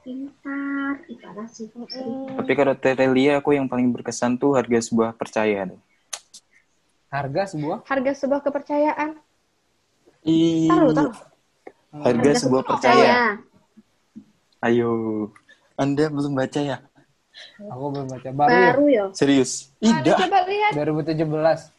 pintar, 0.01 1.03
parah 1.21 1.49
sih. 1.49 1.69
Mm, 1.69 2.41
Tapi 2.41 2.53
kalau 2.57 2.75
Terelia 2.77 3.41
aku 3.41 3.53
yang 3.53 3.69
paling 3.69 3.93
berkesan 3.93 4.41
tuh 4.41 4.57
harga 4.57 4.81
sebuah 4.81 5.13
percaya. 5.13 5.69
tuh. 5.69 5.81
Harga 7.13 7.43
sebuah 7.49 7.85
harga 7.87 8.13
sebuah 8.17 8.41
kepercayaan. 8.43 9.11
Ih, 10.27 10.67
Taruh, 10.67 10.91
taruh. 10.91 11.15
Harga 11.97 12.31
sebuah 12.35 12.63
Oh, 12.65 12.69
percaya. 12.75 13.05
ya. 13.05 13.17
Ayo. 14.65 14.91
Anda 15.77 16.09
belum 16.09 16.33
baca 16.33 16.61
ya? 16.61 16.79
aku 17.69 17.85
belum 17.93 18.09
baca 18.09 18.31
baru, 18.33 18.49
ya 18.49 18.73
Baru 18.73 18.85
ya. 18.89 19.05
Serius? 19.13 19.69
Tidak. 19.77 20.17
coba 20.17 20.41
lihat, 20.49 20.73
2017. 20.73 21.76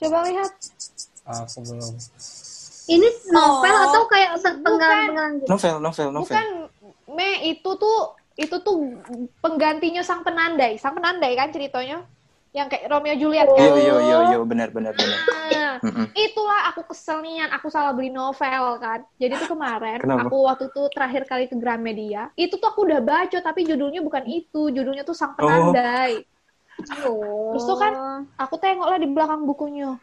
Coba 0.00 0.18
lihat. 0.26 0.50
Aku 1.28 1.60
belum. 1.62 1.94
Ini 2.90 3.08
novel 3.30 3.74
Oh, 3.76 3.84
atau 3.86 4.02
kayak 4.10 4.30
penggalan-penggalan 4.42 5.30
gitu? 5.44 5.48
Novel, 5.52 5.74
novel, 5.78 6.08
novel. 6.10 6.24
Bukan 6.26 6.46
Me 7.14 7.54
itu 7.54 7.70
tuh 7.78 7.98
itu 8.34 8.56
tuh 8.64 8.98
penggantinya 9.38 10.02
sang 10.02 10.24
penandai. 10.26 10.74
Sang 10.80 10.96
penandai 10.96 11.36
kan 11.36 11.52
ceritanya. 11.52 12.02
yang 12.50 12.66
kayak 12.66 12.90
Romeo 12.90 13.14
Juliet 13.14 13.46
Oh. 13.46 13.54
kan. 13.54 13.62
Iya, 13.62 13.74
iya, 13.78 13.96
iya, 14.02 14.16
iya, 14.34 14.36
benar, 14.42 14.74
benar, 14.74 14.90
benar. 14.90 15.18
Nah, 15.54 15.74
itulah 16.18 16.66
aku 16.74 16.82
kesel 16.90 17.22
aku 17.46 17.70
salah 17.70 17.94
beli 17.94 18.10
novel 18.10 18.74
kan. 18.82 19.06
Jadi 19.22 19.38
tuh 19.38 19.54
kemarin 19.54 20.02
Kenapa? 20.02 20.26
aku 20.26 20.36
waktu 20.50 20.66
tuh 20.74 20.90
terakhir 20.90 21.30
kali 21.30 21.46
ke 21.46 21.54
Gramedia, 21.54 22.26
itu 22.34 22.58
tuh 22.58 22.66
aku 22.74 22.90
udah 22.90 22.98
baca 22.98 23.38
tapi 23.38 23.62
judulnya 23.62 24.02
bukan 24.02 24.26
itu, 24.26 24.66
judulnya 24.66 25.06
tuh 25.06 25.14
Sang 25.14 25.38
Penandai. 25.38 26.26
Oh. 26.26 26.39
Terus 26.86 27.64
tuh 27.66 27.78
kan, 27.78 27.92
Aku 28.36 28.54
tengoklah 28.56 28.98
di 29.00 29.08
belakang 29.08 29.44
bukunya. 29.44 29.96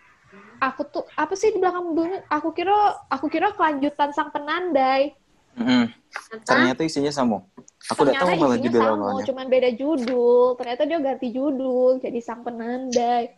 Aku 0.58 0.82
tuh 0.90 1.06
apa 1.14 1.38
sih 1.38 1.54
di 1.54 1.62
belakang 1.62 1.94
bukunya? 1.94 2.26
Aku 2.34 2.50
kira 2.52 2.98
aku 3.08 3.30
kira 3.30 3.54
kelanjutan 3.54 4.10
Sang 4.14 4.34
Penandai. 4.34 5.14
Mm-mm. 5.58 5.90
Ternyata 6.46 6.86
isinya 6.86 7.14
sama. 7.14 7.46
Aku 7.94 8.06
udah 8.06 8.14
tahu 8.14 8.30
malah 8.38 8.58
isinya 8.58 8.66
judul 8.70 8.82
sama, 8.82 9.06
awalnya. 9.06 9.26
cuman 9.30 9.46
beda 9.50 9.70
judul. 9.74 10.46
Ternyata 10.58 10.82
dia 10.86 11.00
ganti 11.02 11.28
judul 11.30 11.92
jadi 12.02 12.20
Sang 12.22 12.42
Penandai. 12.42 13.34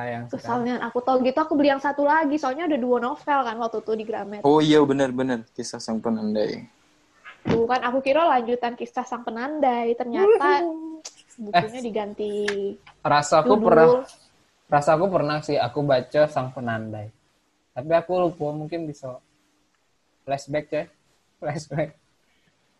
Sayang 0.00 0.24
sekali. 0.28 0.40
Kesalnya 0.40 0.74
aku 0.80 0.98
tahu 1.04 1.16
gitu 1.26 1.38
aku 1.40 1.52
beli 1.58 1.68
yang 1.72 1.82
satu 1.82 2.06
lagi 2.06 2.36
soalnya 2.40 2.64
ada 2.70 2.78
dua 2.80 3.02
novel 3.02 3.38
kan 3.44 3.56
waktu 3.60 3.78
itu 3.84 3.92
di 3.98 4.04
Gramet. 4.08 4.40
Oh 4.46 4.62
iya, 4.62 4.80
benar-benar. 4.80 5.44
Kisah 5.52 5.82
sang 5.82 6.00
penandai. 6.00 6.64
Tuh 7.44 7.64
kan 7.64 7.80
aku 7.84 8.04
kira 8.04 8.24
lanjutan 8.24 8.76
kisah 8.76 9.04
sang 9.04 9.24
penandai, 9.24 9.96
ternyata 9.96 10.64
bukunya 11.50 11.82
diganti 11.82 12.32
Rasa 13.02 13.42
aku 13.42 13.58
judul. 13.58 13.66
pernah 13.66 13.88
rasa 14.70 14.90
aku 14.94 15.06
pernah 15.10 15.38
sih 15.42 15.58
aku 15.58 15.82
baca 15.82 16.22
Sang 16.30 16.54
Penandai. 16.54 17.10
Tapi 17.74 17.90
aku 17.94 18.12
lupa 18.18 18.54
mungkin 18.54 18.86
bisa 18.86 19.18
flashback 20.22 20.66
ya. 20.70 20.84
Flashback. 21.40 21.96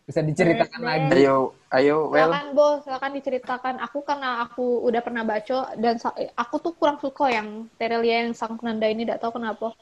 Bisa 0.05 0.21
diceritakan 0.21 0.79
Flashback. 0.81 1.09
lagi. 1.09 1.25
Ayo, 1.25 1.37
ayo, 1.73 1.97
well. 2.13 2.29
Silakan 2.29 2.47
Bos, 2.53 2.77
silakan 2.85 3.11
diceritakan. 3.17 3.75
Aku 3.81 4.05
karena 4.05 4.45
aku 4.45 4.85
udah 4.85 5.01
pernah 5.01 5.23
baca 5.25 5.73
dan 5.75 5.97
aku 6.37 6.55
tuh 6.61 6.73
kurang 6.77 7.01
suka 7.01 7.33
yang 7.33 7.65
Terelia 7.81 8.25
yang 8.25 8.37
sang 8.37 8.55
penandai 8.55 8.93
ini, 8.93 9.03
tidak 9.09 9.19
tahu 9.25 9.41
kenapa. 9.41 9.73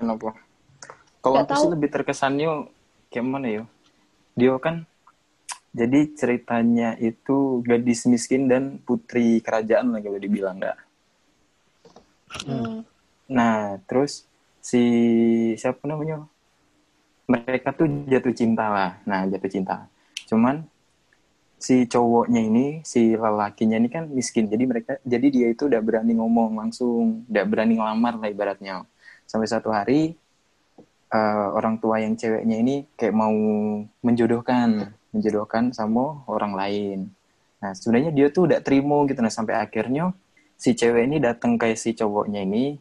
Kenapa? 0.00 0.32
Kalau 1.20 1.36
aku 1.44 1.52
sih 1.52 1.68
tahu. 1.68 1.74
lebih 1.76 1.88
terkesannya 1.92 2.48
kayak 3.12 3.26
mana 3.28 3.48
ya? 3.52 3.64
Dia 4.32 4.56
kan 4.56 4.88
jadi 5.70 6.10
ceritanya 6.18 6.98
itu 6.98 7.62
gadis 7.62 8.02
miskin 8.10 8.50
dan 8.50 8.82
putri 8.82 9.38
kerajaan 9.38 9.94
lah 9.94 10.02
kalau 10.02 10.18
dibilang 10.18 10.58
nggak. 10.58 10.78
Hmm. 12.42 12.82
Nah, 13.30 13.78
terus 13.86 14.26
si 14.58 14.82
siapa 15.54 15.86
namanya? 15.86 16.26
Mereka 17.30 17.70
tuh 17.70 17.86
jatuh 18.10 18.34
cinta 18.34 18.66
lah. 18.66 18.90
Nah, 19.06 19.30
jatuh 19.30 19.46
cinta. 19.46 19.86
Cuman 20.26 20.66
si 21.54 21.86
cowoknya 21.86 22.42
ini, 22.42 22.66
si 22.82 23.14
lelakinya 23.14 23.78
ini 23.78 23.86
kan 23.86 24.10
miskin. 24.10 24.50
Jadi 24.50 24.64
mereka 24.66 24.98
jadi 25.06 25.26
dia 25.30 25.46
itu 25.54 25.70
udah 25.70 25.78
berani 25.78 26.18
ngomong 26.18 26.58
langsung, 26.58 27.22
udah 27.30 27.44
berani 27.46 27.78
ngelamar 27.78 28.18
lah 28.18 28.26
ibaratnya. 28.26 28.82
Sampai 29.22 29.46
satu 29.46 29.70
hari 29.70 30.18
eh, 31.14 31.48
orang 31.54 31.78
tua 31.78 32.02
yang 32.02 32.18
ceweknya 32.18 32.58
ini 32.58 32.90
kayak 32.98 33.14
mau 33.14 33.30
menjodohkan, 34.02 34.98
menjodohkan 35.10 35.74
sama 35.74 36.22
orang 36.30 36.52
lain. 36.54 36.98
Nah, 37.60 37.76
sebenarnya 37.76 38.10
dia 38.10 38.26
tuh 38.32 38.48
udah 38.48 38.60
terima 38.64 39.04
gitu. 39.06 39.20
Nah 39.20 39.32
sampai 39.32 39.58
akhirnya 39.58 40.16
si 40.56 40.72
cewek 40.72 41.04
ini 41.06 41.16
datang 41.20 41.60
ke 41.60 41.76
si 41.76 41.92
cowoknya 41.92 42.44
ini 42.44 42.80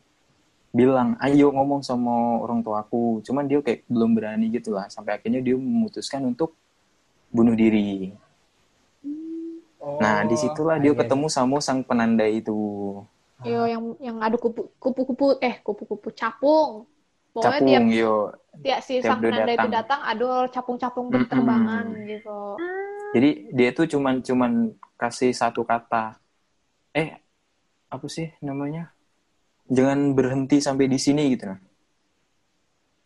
bilang 0.70 1.18
ayo 1.20 1.50
ngomong 1.52 1.82
sama 1.84 2.40
orang 2.40 2.64
tuaku. 2.64 3.20
Cuman 3.26 3.50
dia 3.50 3.60
kayak 3.60 3.84
belum 3.92 4.16
berani 4.16 4.48
gitu 4.54 4.72
lah. 4.72 4.88
Sampai 4.88 5.20
akhirnya 5.20 5.44
dia 5.44 5.58
memutuskan 5.60 6.24
untuk 6.24 6.56
bunuh 7.34 7.54
diri. 7.58 8.14
Nah 10.00 10.24
Oh, 10.24 10.28
di 10.28 10.36
situlah 10.36 10.76
dia 10.76 10.92
iya, 10.92 11.00
ketemu 11.00 11.28
sama 11.32 11.58
sang 11.64 11.84
penandai 11.84 12.44
itu. 12.44 12.56
Yo 13.48 13.64
yang 13.64 13.96
yang 14.04 14.18
ada 14.20 14.36
kupu 14.36 14.68
kupu-kupu 14.76 15.40
eh 15.40 15.64
kupu-kupu 15.64 16.12
capung. 16.12 16.84
Pokoknya 17.30 17.60
tiap 17.62 17.82
capung 17.82 17.94
yo. 17.94 18.16
tiap 18.60 18.80
si 18.82 18.94
tiap 19.00 19.18
penanda 19.22 19.54
itu 19.54 19.70
datang. 19.70 19.72
datang 19.72 20.02
ada 20.04 20.30
capung-capung 20.50 21.08
berterbangan 21.08 21.86
gitu. 22.04 22.40
jadi 23.10 23.30
dia 23.54 23.70
tuh 23.72 23.86
cuman 23.88 24.22
cuman 24.22 24.52
kasih 24.96 25.32
satu 25.32 25.64
kata. 25.64 26.18
Eh 26.92 27.16
apa 27.88 28.06
sih 28.10 28.34
namanya? 28.42 28.92
Jangan 29.70 30.18
berhenti 30.18 30.58
sampai 30.60 30.90
di 30.90 30.98
sini 30.98 31.30
gitu 31.32 31.50
nah. 31.50 31.60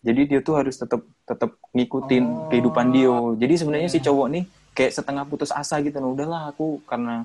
Jadi 0.03 0.21
dia 0.27 0.39
tuh 0.43 0.59
harus 0.59 0.75
tetap 0.75 0.99
tetap 1.23 1.55
ngikutin 1.71 2.23
Oh. 2.23 2.47
kehidupan 2.51 2.87
dia. 2.91 3.15
Jadi 3.39 3.53
sebenarnya 3.55 3.89
si 3.91 3.99
cowok 4.03 4.27
nih 4.31 4.43
kayak 4.75 4.91
setengah 4.91 5.23
putus 5.23 5.51
asa 5.51 5.79
gitu 5.79 5.95
nah. 5.99 6.11
Udahlah 6.11 6.41
aku 6.51 6.83
karena 6.83 7.23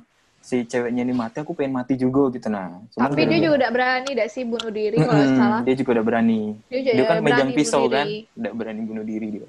si 0.48 0.64
ceweknya 0.64 1.04
ini 1.04 1.12
mati 1.12 1.44
aku 1.44 1.52
pengen 1.52 1.76
mati 1.76 1.92
juga 1.94 2.32
gitu 2.32 2.48
nah 2.48 2.80
Cuman 2.88 3.04
Tapi 3.04 3.20
dia 3.28 3.38
juga 3.38 3.54
udah 3.60 3.70
berani 3.70 4.10
dah 4.16 4.24
sih 4.26 4.48
bunuh 4.48 4.72
diri 4.72 4.96
kalau 4.96 5.12
nggak 5.12 5.28
Mm-mm, 5.28 5.36
salah. 5.36 5.60
dia 5.60 5.74
juga 5.76 5.90
udah 6.00 6.04
berani 6.08 6.40
Dia 6.66 6.78
juga 6.80 6.92
dia 6.96 7.04
kan 7.04 7.16
megang 7.20 7.50
pisau 7.52 7.82
diri. 7.84 7.92
kan 7.92 8.06
udah 8.34 8.52
berani 8.56 8.80
bunuh 8.82 9.04
diri 9.04 9.28
dia 9.36 9.48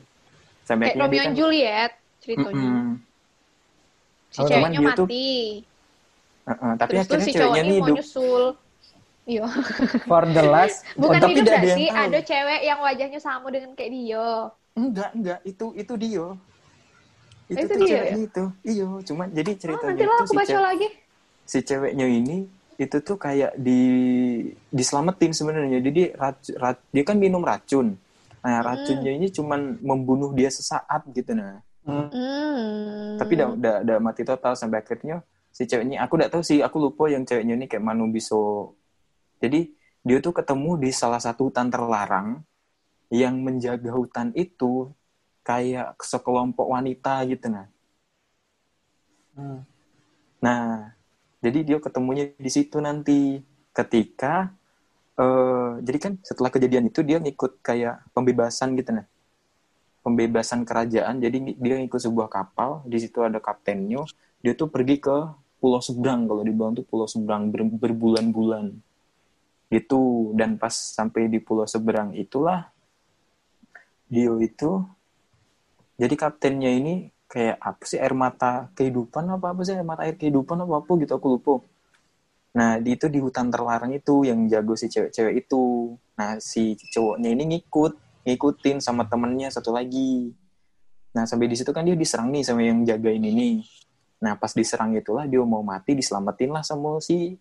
sampai 0.67 0.91
Kayak 0.91 0.95
akhirnya 0.99 1.07
Romeo 1.07 1.23
kan 1.23 1.31
Juliet 1.33 1.91
ceritanya. 2.19 2.51
Mm-mm. 2.59 2.87
Si 4.29 4.37
Oh, 4.37 4.45
ceweknya 4.45 4.79
tuh- 4.93 5.07
mati. 5.09 5.29
Uh-uh, 6.45 6.73
tapi 6.75 6.91
Terus 6.91 7.03
akhirnya 7.07 7.25
si 7.25 7.31
ceweknya 7.33 7.63
mau 7.63 7.77
hidup 7.79 7.95
nyusul. 7.97 8.43
Iya. 9.23 9.45
For 10.03 10.23
the 10.25 10.43
last. 10.43 10.77
Bukan 11.01 11.17
tapi 11.17 11.33
hidup 11.37 11.53
gak 11.53 11.77
sih? 11.77 11.87
Ada 11.87 12.19
cewek 12.21 12.59
yang 12.61 12.79
wajahnya 12.81 13.19
sama 13.21 13.47
dengan 13.49 13.71
kayak 13.73 13.91
dia. 13.93 14.27
Enggak, 14.73 15.09
enggak, 15.13 15.39
itu 15.45 15.65
itu 15.73 15.93
dia. 15.95 16.25
Itu, 17.49 17.65
Itu 17.65 17.73
tuh 17.73 17.77
dia 17.81 17.89
ceweknya 17.89 18.19
itu. 18.21 18.43
Iya, 18.61 18.87
cuman 19.09 19.27
jadi 19.33 19.51
Oh, 19.51 19.57
ceritanya 19.57 19.89
nanti 19.89 20.03
lah 20.05 20.13
itu 20.13 20.21
aku 20.21 20.29
si, 20.29 20.37
baca 20.37 20.47
cewek- 20.53 20.65
lagi. 20.69 20.87
si 21.43 21.57
ceweknya 21.65 22.05
ini 22.05 22.37
itu 22.77 22.97
tuh 23.01 23.17
kayak 23.17 23.51
di 23.57 23.81
diselamatin 24.69 25.31
sebenarnya. 25.33 25.81
Jadi 25.81 26.13
rac- 26.13 26.55
rac- 26.55 26.85
dia 26.93 27.03
kan 27.03 27.17
minum 27.17 27.41
racun. 27.41 27.97
Nah, 28.39 28.61
Hmm. 28.61 28.67
racunnya 28.69 29.11
ini 29.11 29.27
cuman 29.27 29.81
membunuh 29.81 30.31
dia 30.31 30.47
sesaat 30.47 31.09
gitu 31.11 31.33
nah. 31.33 31.59
Hmm. 31.83 33.17
Tapi 33.17 33.33
udah, 33.35 33.97
mati 33.97 34.21
total 34.21 34.53
sampai 34.53 34.79
akhirnya 34.79 35.25
si 35.49 35.65
ceweknya 35.65 36.05
aku 36.05 36.21
udah 36.21 36.29
tahu 36.29 36.45
sih, 36.45 36.61
aku 36.61 36.77
lupa 36.79 37.09
yang 37.09 37.25
ceweknya 37.25 37.57
ini 37.57 37.65
kayak 37.65 37.81
Manu 37.81 38.07
Biso. 38.07 38.77
Jadi 39.41 39.73
dia 39.99 40.21
tuh 40.21 40.31
ketemu 40.31 40.77
di 40.77 40.93
salah 40.93 41.19
satu 41.19 41.49
hutan 41.49 41.67
terlarang 41.67 42.45
yang 43.09 43.41
menjaga 43.41 43.89
hutan 43.89 44.29
itu 44.37 44.93
kayak 45.43 45.97
sekelompok 45.99 46.67
wanita 46.67 47.25
gitu 47.27 47.47
nah. 47.49 47.67
Hmm. 49.35 49.63
Nah, 50.43 50.93
jadi 51.39 51.59
dia 51.63 51.77
ketemunya 51.79 52.31
di 52.35 52.51
situ 52.51 52.79
nanti 52.79 53.39
ketika 53.75 54.51
eh 55.19 55.71
jadi 55.83 55.97
kan 55.99 56.13
setelah 56.23 56.47
kejadian 56.51 56.87
itu 56.91 57.03
dia 57.03 57.19
ngikut 57.19 57.59
kayak 57.63 58.03
pembebasan 58.15 58.75
gitu 58.79 58.95
nah. 58.95 59.07
Pembebasan 59.99 60.63
kerajaan. 60.63 61.19
Jadi 61.19 61.59
dia 61.59 61.75
ngikut 61.75 61.99
sebuah 61.99 62.31
kapal, 62.31 62.87
di 62.87 63.03
situ 63.03 63.19
ada 63.19 63.43
kaptennya. 63.43 64.07
Dia 64.39 64.55
tuh 64.55 64.71
pergi 64.71 64.95
ke 65.03 65.17
pulau 65.59 65.83
seberang 65.83 66.23
kalau 66.23 66.41
dibilang 66.47 66.71
tuh 66.71 66.87
pulau 66.87 67.03
seberang 67.03 67.51
ber- 67.51 67.75
berbulan-bulan. 67.75 68.79
Gitu 69.69 70.31
dan 70.39 70.55
pas 70.55 70.71
sampai 70.71 71.27
di 71.27 71.43
pulau 71.43 71.67
seberang 71.67 72.15
itulah 72.15 72.71
dia 74.09 74.33
itu 74.41 74.81
jadi 75.99 76.15
kaptennya 76.15 76.71
ini 76.71 77.11
kayak 77.29 77.59
apa 77.61 77.83
sih 77.85 77.99
air 77.99 78.15
mata 78.15 78.71
kehidupan 78.73 79.27
apa 79.35 79.53
apa 79.53 79.61
sih? 79.67 79.75
Air 79.75 79.85
mata 79.85 80.07
air 80.07 80.15
kehidupan 80.15 80.63
apa 80.63 80.73
apa 80.79 80.91
gitu 80.95 81.13
aku 81.19 81.27
lupa. 81.35 81.55
Nah 82.55 82.79
di 82.81 82.95
itu 82.97 83.05
di 83.11 83.19
hutan 83.21 83.51
terlarang 83.53 83.93
itu 83.93 84.25
yang 84.25 84.47
jago 84.47 84.73
si 84.79 84.87
cewek-cewek 84.87 85.45
itu. 85.45 85.93
Nah 86.15 86.39
si 86.39 86.79
cowoknya 86.95 87.29
ini 87.35 87.43
ngikut 87.55 87.93
ngikutin 88.25 88.79
sama 88.79 89.05
temennya 89.11 89.51
satu 89.51 89.75
lagi. 89.75 90.31
Nah 91.13 91.27
sampai 91.27 91.51
di 91.51 91.55
situ 91.59 91.69
kan 91.75 91.83
dia 91.83 91.99
diserang 91.99 92.31
nih 92.31 92.47
sama 92.47 92.63
yang 92.63 92.81
jagain 92.87 93.21
ini. 93.21 93.61
Nah 94.23 94.39
pas 94.39 94.55
diserang 94.55 94.95
itulah 94.95 95.27
dia 95.27 95.43
mau 95.43 95.61
mati 95.61 95.93
diselamatin 95.99 96.49
lah 96.55 96.63
sama 96.65 96.97
si 97.03 97.35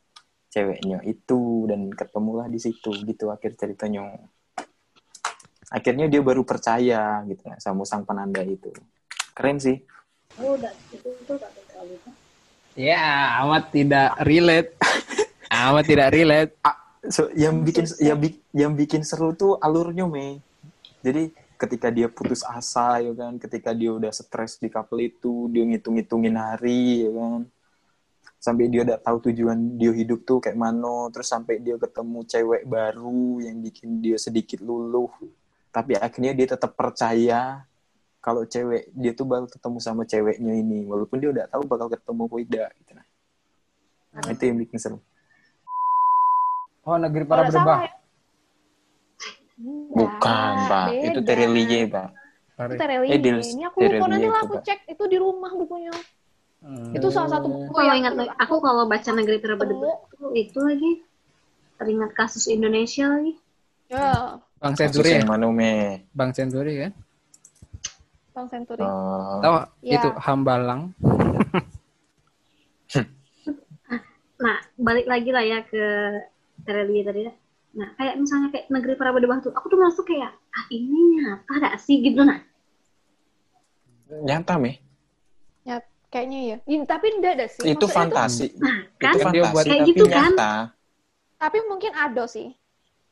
ceweknya 0.50 1.04
itu 1.04 1.68
dan 1.70 1.92
ketemulah 1.92 2.48
di 2.50 2.58
situ 2.58 2.90
gitu 3.04 3.28
akhir 3.28 3.54
ceritanya 3.54 4.16
akhirnya 5.68 6.06
dia 6.08 6.20
baru 6.25 6.42
percaya 6.42 7.22
gitu 7.28 7.42
ya, 7.44 7.56
sama 7.60 7.84
sang 7.84 8.04
penanda 8.04 8.40
itu 8.40 8.72
keren 9.37 9.60
sih 9.60 9.78
Oh, 10.38 10.54
udah 10.54 10.70
itu 10.94 11.08
itu 11.08 11.32
udah 11.34 11.50
terlalu. 11.50 11.98
Ya, 12.78 13.32
amat 13.42 13.75
tidak 13.75 14.14
relate. 14.22 14.70
amat 15.50 15.84
tidak 15.88 16.08
relate. 16.14 16.52
so, 17.08 17.26
yang 17.34 17.64
bikin 17.64 17.88
ya 17.98 18.14
bi- 18.14 18.42
yang 18.52 18.76
bikin 18.76 19.02
seru 19.02 19.32
tuh 19.34 19.56
alurnya 19.58 20.04
me 20.04 20.42
jadi 21.00 21.30
ketika 21.58 21.88
dia 21.90 22.06
putus 22.06 22.42
asa 22.46 23.02
ya 23.02 23.10
kan 23.14 23.38
ketika 23.38 23.75
dia 23.75 23.90
udah 23.94 24.12
stres 24.14 24.58
di 24.62 24.70
kapal 24.70 25.02
itu 25.02 25.50
dia 25.50 25.66
ngitung-ngitungin 25.66 26.37
hari 26.38 27.06
ya 27.06 27.10
kan 27.14 27.40
sampai 28.38 28.70
dia 28.70 28.87
udah 28.87 28.98
tahu 29.02 29.30
tujuan 29.30 29.78
dia 29.78 29.90
hidup 29.90 30.22
tuh 30.22 30.38
kayak 30.38 30.54
mana 30.54 31.10
terus 31.10 31.26
sampai 31.26 31.58
dia 31.58 31.75
ketemu 31.75 32.18
cewek 32.22 32.62
baru 32.66 33.42
yang 33.42 33.58
bikin 33.58 33.98
dia 33.98 34.14
sedikit 34.20 34.62
luluh 34.62 35.10
tapi 35.78 35.94
akhirnya 35.94 36.35
dia 36.35 36.58
tetap 36.58 36.75
percaya 36.75 37.62
kalau 38.18 38.42
cewek 38.42 38.90
dia 38.99 39.14
tuh 39.14 39.30
bakal 39.30 39.47
ketemu 39.47 39.78
sama 39.78 40.02
ceweknya 40.02 40.58
ini 40.58 40.82
walaupun 40.90 41.23
dia 41.23 41.30
udah 41.30 41.47
tahu 41.47 41.62
bakal 41.70 41.87
ketemu 41.87 42.23
tidak 42.42 42.68
gitu 42.82 42.92
nah. 42.99 43.06
Itu 44.26 44.42
yang 44.50 44.58
bikin 44.58 44.78
seru. 44.82 44.99
Oh, 46.82 46.97
negeri 46.97 47.23
para 47.28 47.47
berdebah. 47.47 47.85
ya. 47.87 47.92
Bukan, 49.92 50.52
Pak. 50.66 50.87
Itu 50.97 51.20
beda. 51.20 51.28
Terelie, 51.28 51.82
Pak. 51.87 52.08
Itu 52.56 52.75
Terelie. 52.80 53.11
Eh, 53.12 53.20
Ini 53.20 53.62
aku 53.68 53.78
lupa 53.85 54.06
nanti 54.08 54.26
lah 54.26 54.42
itu, 54.42 54.49
aku 54.49 54.54
cek 54.64 54.80
itu 54.88 55.04
di 55.06 55.16
rumah 55.20 55.52
bukunya. 55.52 55.92
Hmm. 56.58 56.90
Itu 56.90 57.12
salah 57.14 57.38
satu 57.38 57.47
buku 57.47 57.70
Aku 57.70 57.75
kalau 57.76 57.87
yang 57.87 57.99
ingat 58.02 58.14
aku 58.35 58.56
kalau 58.58 58.82
baca 58.90 59.11
negeri 59.14 59.38
para 59.38 59.54
berdebah 59.54 59.94
itu, 60.11 60.26
itu 60.35 60.58
lagi 60.58 60.92
teringat 61.78 62.11
kasus 62.18 62.50
Indonesia 62.50 63.06
lagi. 63.06 63.38
Ya, 63.92 64.42
Bang 64.68 64.76
Senturi 64.76 65.16
ya? 65.16 65.25
Bang 66.12 66.30
Senturi 66.37 66.72
kan? 66.76 66.92
Bang 68.37 68.46
Senturi. 68.52 68.84
Oh, 68.84 69.40
Tahu 69.40 69.54
Ya. 69.80 69.96
itu 69.96 70.08
Hambalang. 70.20 70.92
Nah, 74.38 74.54
balik 74.78 75.10
lagi 75.10 75.34
lah 75.34 75.42
ya 75.42 75.66
ke 75.66 75.82
Terelie 76.62 77.02
tadi. 77.02 77.26
ya. 77.26 77.34
Nah, 77.75 77.90
kayak 77.98 78.22
misalnya 78.22 78.54
kayak 78.54 78.70
negeri 78.70 78.94
para 78.94 79.10
berdebah 79.10 79.42
tuh, 79.42 79.50
aku 79.50 79.66
tuh 79.66 79.75
merasa 79.75 79.98
kayak, 80.06 80.30
ah 80.30 80.64
ini 80.70 81.18
nyata 81.18 81.52
gak 81.58 81.75
sih 81.82 81.98
gitu 81.98 82.22
nah. 82.22 82.38
nyata, 84.22 84.54
Me. 84.62 84.78
Ya, 85.66 85.82
kayaknya 86.06 86.40
ya. 86.54 86.56
Ini, 86.70 86.87
tapi 86.87 87.18
enggak 87.18 87.34
ada 87.34 87.46
sih. 87.50 87.66
Itu 87.66 87.90
Maksudnya 87.90 87.98
fantasi. 87.98 88.46
Nah, 88.62 88.78
kan 88.94 89.10
Itu 89.10 89.18
Kan 89.18 89.32
dia 89.34 89.42
fantasi, 89.42 89.50
buat- 89.50 89.66
Kayak 89.66 89.82
tapi 89.82 89.90
gitu 89.90 90.04
kan? 90.06 90.32
tapi 91.34 91.58
mungkin 91.66 91.92
ada 91.98 92.25
sih. 92.30 92.48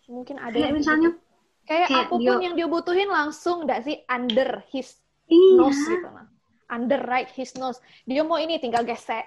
Mungkin 0.07 0.37
ada. 0.39 0.55
kayak 0.55 0.79
misalnya, 0.79 1.11
gitu. 1.11 1.26
Kayak, 1.67 1.89
kayak 1.91 2.07
apa 2.07 2.15
pun 2.15 2.23
dia- 2.23 2.43
yang 2.47 2.55
dia 2.55 2.67
butuhin 2.71 3.11
langsung 3.11 3.67
enggak 3.67 3.81
sih 3.87 3.97
under 4.07 4.63
his 4.73 4.97
iya, 5.29 5.57
nose 5.59 5.83
gitu 5.87 6.09
nah. 6.09 6.27
Under 6.67 6.99
right 7.07 7.31
his 7.31 7.55
nose. 7.55 7.79
Dia 8.11 8.27
mau 8.27 8.43
ini 8.43 8.59
tinggal 8.59 8.83
gesek. 8.83 9.23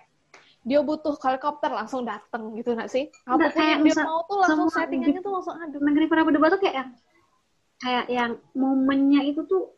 Dia 0.67 0.84
butuh 0.84 1.15
helikopter 1.24 1.72
langsung 1.72 2.03
dateng 2.03 2.51
gitu 2.60 2.75
nggak 2.75 2.91
sih? 2.91 3.08
Apa 3.24 3.48
pun 3.48 3.63
kayak 3.63 3.79
yang 3.79 3.84
dia 3.88 3.96
mau 4.03 4.19
tuh 4.27 4.38
langsung 4.43 4.67
settingannya 4.67 5.24
gitu. 5.24 5.27
tuh 5.27 5.34
langsung 5.39 5.55
ada. 5.55 5.75
negeri 5.79 6.05
para 6.12 6.22
berdebah 6.27 6.50
tuh 6.51 6.60
kayak 6.60 6.75
yang, 6.84 6.89
kayak 7.79 8.05
yang 8.12 8.31
momennya 8.60 9.24
itu 9.24 9.41
tuh 9.48 9.72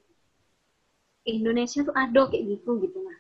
Indonesia 1.22 1.86
tuh 1.86 1.94
ada 1.94 2.22
kayak 2.34 2.44
gitu 2.50 2.82
gitu 2.82 2.98
nah. 3.06 3.18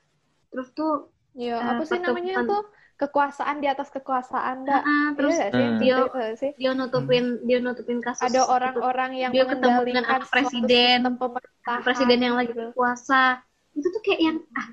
Terus 0.50 0.68
tuh, 0.74 0.94
Iya, 1.32 1.56
Eh, 1.64 1.68
apa 1.78 1.84
sih 1.88 2.00
namanya 2.02 2.44
tuh? 2.44 2.64
Kekuasaan 3.02 3.58
di 3.58 3.66
atas 3.66 3.90
kekuasaan, 3.90 4.62
ah, 4.70 5.10
terus 5.18 5.34
Iya 5.34 5.50
sih? 5.50 5.58
Hmm. 5.58 5.80
Gitu 5.82 6.04
nggak 6.06 6.34
sih? 6.38 6.52
dia 6.54 6.72
nutupin 6.72 7.42
dia 7.42 7.58
nutupin 7.58 7.98
kasus 7.98 8.22
Ada 8.22 8.46
itu. 8.46 8.46
orang-orang 8.46 9.12
yang 9.18 9.32
Dia 9.34 9.50
ketemu 9.50 9.82
dengan 9.82 10.06
anak 10.06 10.30
presiden. 10.30 11.02
presiden 11.82 12.20
yang 12.22 12.36
lagi 12.38 12.54
gitu. 12.54 12.62
berkuasa 12.70 13.42
itu 13.74 13.88
tuh 13.88 14.02
kayak 14.04 14.20
yang 14.22 14.38
ah 14.54 14.68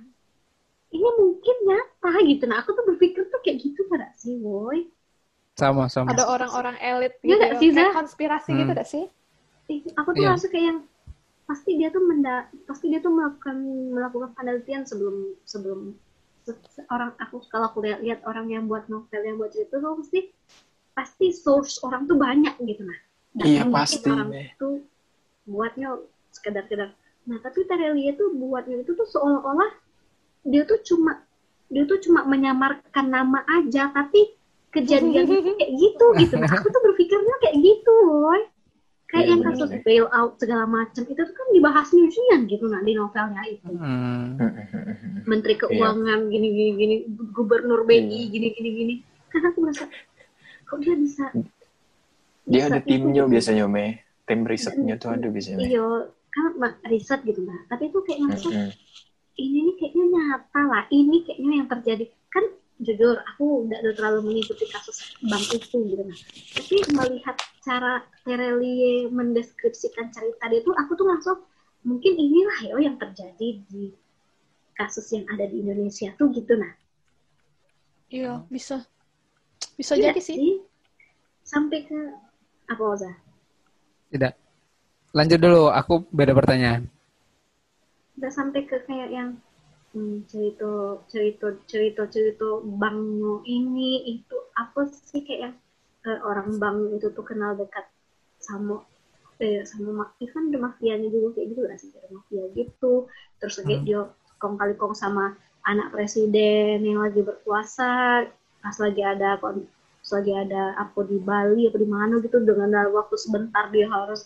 ini 0.88 1.08
mungkin 1.16 1.56
nyata 1.64 2.12
gitu 2.26 2.44
nah 2.44 2.60
aku 2.60 2.74
tuh 2.74 2.84
berpikir 2.84 3.22
tuh 3.28 3.40
kayak 3.40 3.62
gitu 3.62 3.80
pada 3.86 4.12
sih 4.12 4.36
boy 4.36 4.88
Sama 5.54 5.88
sama. 5.88 6.12
ada 6.12 6.26
orang-orang 6.26 6.76
elit 6.78 7.16
Iya 7.20 7.34
gitu 7.34 7.44
ya, 7.44 7.54
sih, 7.58 7.68
kayak 7.72 7.94
konspirasi 7.94 8.50
Hmm. 8.52 8.58
gitu 8.60 8.70
gak 8.72 8.88
sih? 8.88 9.04
Ih, 9.68 9.80
aku 9.94 10.08
tuh 10.12 10.22
Iya. 10.22 10.28
merasa 10.32 10.46
kayak 10.48 10.64
yang 10.64 10.78
pasti 11.44 11.70
dia 11.74 11.88
tuh 11.88 12.02
menda 12.04 12.36
pasti 12.64 12.84
dia 12.88 13.00
tuh 13.00 13.08
melakukan 13.08 13.56
melakukan 13.90 14.30
penelitian 14.34 14.84
sebelum 14.84 15.16
sebelum 15.42 15.80
se- 15.88 15.96
se- 15.96 16.07
orang 16.92 17.12
aku 17.18 17.42
kalau 17.48 17.68
aku 17.70 17.84
lihat 17.84 18.00
lihat 18.04 18.20
orang 18.24 18.48
yang 18.48 18.64
buat 18.68 18.86
novel 18.86 19.20
yang 19.24 19.36
buat 19.36 19.50
cerita 19.52 19.80
tuh 19.80 19.98
pasti 20.00 20.20
pasti 20.92 21.26
source 21.30 21.80
orang 21.86 22.04
tuh 22.06 22.18
banyak 22.18 22.54
gitu 22.64 22.82
nah 22.82 22.98
Nggak 23.38 23.46
Iya, 23.46 23.62
mungkin 23.68 23.76
pasti, 23.76 24.08
orang 24.08 24.30
itu 24.34 24.68
buatnya 25.48 25.88
sekedar-sekedar 26.34 26.90
nah 27.28 27.38
tapi 27.44 27.60
Terelia 27.68 28.16
tuh 28.16 28.32
buatnya 28.32 28.80
itu 28.82 28.92
tuh 28.96 29.04
seolah-olah 29.04 29.72
dia 30.48 30.64
tuh 30.64 30.80
cuma 30.80 31.20
dia 31.68 31.84
tuh 31.84 32.00
cuma 32.00 32.24
menyamarkan 32.24 33.06
nama 33.06 33.44
aja 33.44 33.92
tapi 33.92 34.32
kejadian 34.72 35.28
kayak 35.60 35.72
gitu 35.76 36.06
gitu 36.16 36.34
nah, 36.40 36.48
aku 36.48 36.72
tuh 36.72 36.82
berpikirnya 36.82 37.34
kayak 37.44 37.56
gitu 37.60 37.94
boy 38.08 38.40
kayak 39.08 39.24
Iya, 39.24 39.30
yang 39.32 39.40
bener, 39.40 39.52
kasus 39.56 39.70
bail 39.82 40.06
out 40.10 40.32
segala 40.36 40.64
macam 40.64 41.02
itu 41.02 41.16
tuh 41.18 41.32
kan 41.32 41.46
dibahas 41.50 41.88
nyusian 41.90 42.40
gitu 42.44 42.64
nah 42.68 42.80
di 42.80 42.92
novelnya 42.92 43.42
itu 43.44 43.68
Hmm. 43.68 44.36
menteri 45.24 45.56
Iya. 45.56 45.60
keuangan 45.64 46.20
gini 46.28 46.48
gini 46.50 46.70
gini 46.76 46.94
gubernur 47.32 47.82
BI 47.82 47.98
Iya. 47.98 48.28
gini 48.28 48.48
gini 48.52 48.70
gini 48.70 48.94
kan 49.28 49.48
aku 49.48 49.64
merasa 49.64 49.88
kok 50.64 50.78
dia 50.78 50.92
bisa 50.94 51.24
Dia 52.44 52.64
bisa 52.64 52.68
ada 52.70 52.80
itu 52.80 52.88
timnya 52.88 53.24
gitu. 53.24 53.32
biasanya, 53.32 53.64
Me. 53.64 53.86
Tim 54.24 54.40
risetnya 54.44 54.94
tuh 54.96 55.08
ada 55.10 55.28
biasanya. 55.28 55.60
Iya 55.62 55.88
kan 56.28 56.44
riset 56.84 57.20
gitu 57.24 57.40
nah 57.42 57.64
tapi 57.66 57.88
itu 57.88 57.98
kayak 57.98 58.18
ngerasa 58.22 58.48
Mm-mm. 58.48 58.70
ini 59.36 59.58
nih 59.64 59.74
kayaknya 59.74 60.04
nyata 60.06 60.60
lah 60.64 60.84
ini 60.88 61.16
kayaknya 61.24 61.52
yang 61.56 61.68
terjadi 61.68 62.04
kan 62.28 62.44
jujur 62.78 63.18
aku 63.26 63.66
nggak 63.66 63.80
udah 63.82 63.94
terlalu 63.98 64.18
mengikuti 64.30 64.64
kasus 64.70 65.14
bank 65.26 65.44
itu 65.50 65.76
gitu 65.82 66.02
nah 66.06 66.18
tapi 66.54 66.74
melihat 66.94 67.36
cara 67.62 68.06
Terelie 68.22 69.10
mendeskripsikan 69.10 70.14
cerita 70.14 70.46
dia 70.46 70.62
tuh 70.62 70.74
aku 70.78 70.94
tuh 70.94 71.06
langsung 71.10 71.38
mungkin 71.82 72.14
inilah 72.14 72.58
ya 72.62 72.74
yang 72.78 72.96
terjadi 72.98 73.62
di 73.66 73.90
kasus 74.74 75.10
yang 75.10 75.26
ada 75.26 75.46
di 75.46 75.58
Indonesia 75.58 76.14
tuh 76.14 76.30
gitu 76.30 76.54
nah 76.54 76.70
Iya, 78.08 78.40
bisa. 78.48 78.88
Bisa 79.76 79.92
Iya 79.92 80.16
jadi 80.16 80.20
sih. 80.24 80.64
sampai 81.44 81.84
ke 81.84 81.98
apa 82.64 82.80
Oza? 82.80 83.12
Tidak. 84.08 84.32
Lanjut 85.12 85.36
dulu, 85.36 85.68
aku 85.68 86.08
beda 86.08 86.32
pertanyaan. 86.32 86.88
udah 88.16 88.32
sampai 88.32 88.64
ke 88.64 88.80
kayak 88.82 89.12
yang 89.12 89.28
hmm, 89.94 90.16
cerita 90.30 90.70
cerita 91.12 91.46
cerita 91.70 92.02
cerita 92.14 92.46
banknya 92.80 93.32
ini 93.56 93.90
itu 94.14 94.36
apa 94.62 94.80
sih 95.08 95.20
kayak 95.28 95.52
eh, 96.08 96.18
orang 96.30 96.48
bank 96.62 96.78
itu 96.96 97.06
tuh 97.16 97.24
kenal 97.30 97.52
dekat 97.60 97.84
sama 98.46 98.74
eh 99.44 99.62
sama 99.70 99.90
ma- 99.98 100.14
itu 100.22 100.30
kan 100.36 100.44
ada 100.50 100.58
mafianya 100.66 101.08
juga 101.14 101.28
kayak 101.36 101.46
gitu 101.52 101.60
gak 101.70 101.78
sih 101.82 101.90
ada 101.98 102.08
mafia 102.16 102.44
gitu 102.58 102.92
terus 103.38 103.56
kayak 103.66 103.80
Hmm. 103.80 103.86
dia 103.86 104.00
kong 104.42 104.54
kali 104.60 104.74
kong 104.80 104.94
sama 105.02 105.24
anak 105.70 105.88
presiden 105.94 106.76
yang 106.88 107.00
lagi 107.04 107.20
berkuasa 107.28 107.92
pas 108.62 108.76
lagi 108.84 109.02
ada 109.12 109.28
pas 109.42 109.54
lagi 110.16 110.32
ada 110.42 110.62
apa 110.82 111.00
di 111.10 111.16
Bali 111.28 111.60
apa 111.68 111.76
di 111.84 111.88
mana 111.96 112.14
gitu 112.24 112.36
dengan 112.48 112.68
dalam 112.76 112.92
waktu 112.98 113.16
sebentar 113.24 113.64
dia 113.74 113.86
harus 113.96 114.20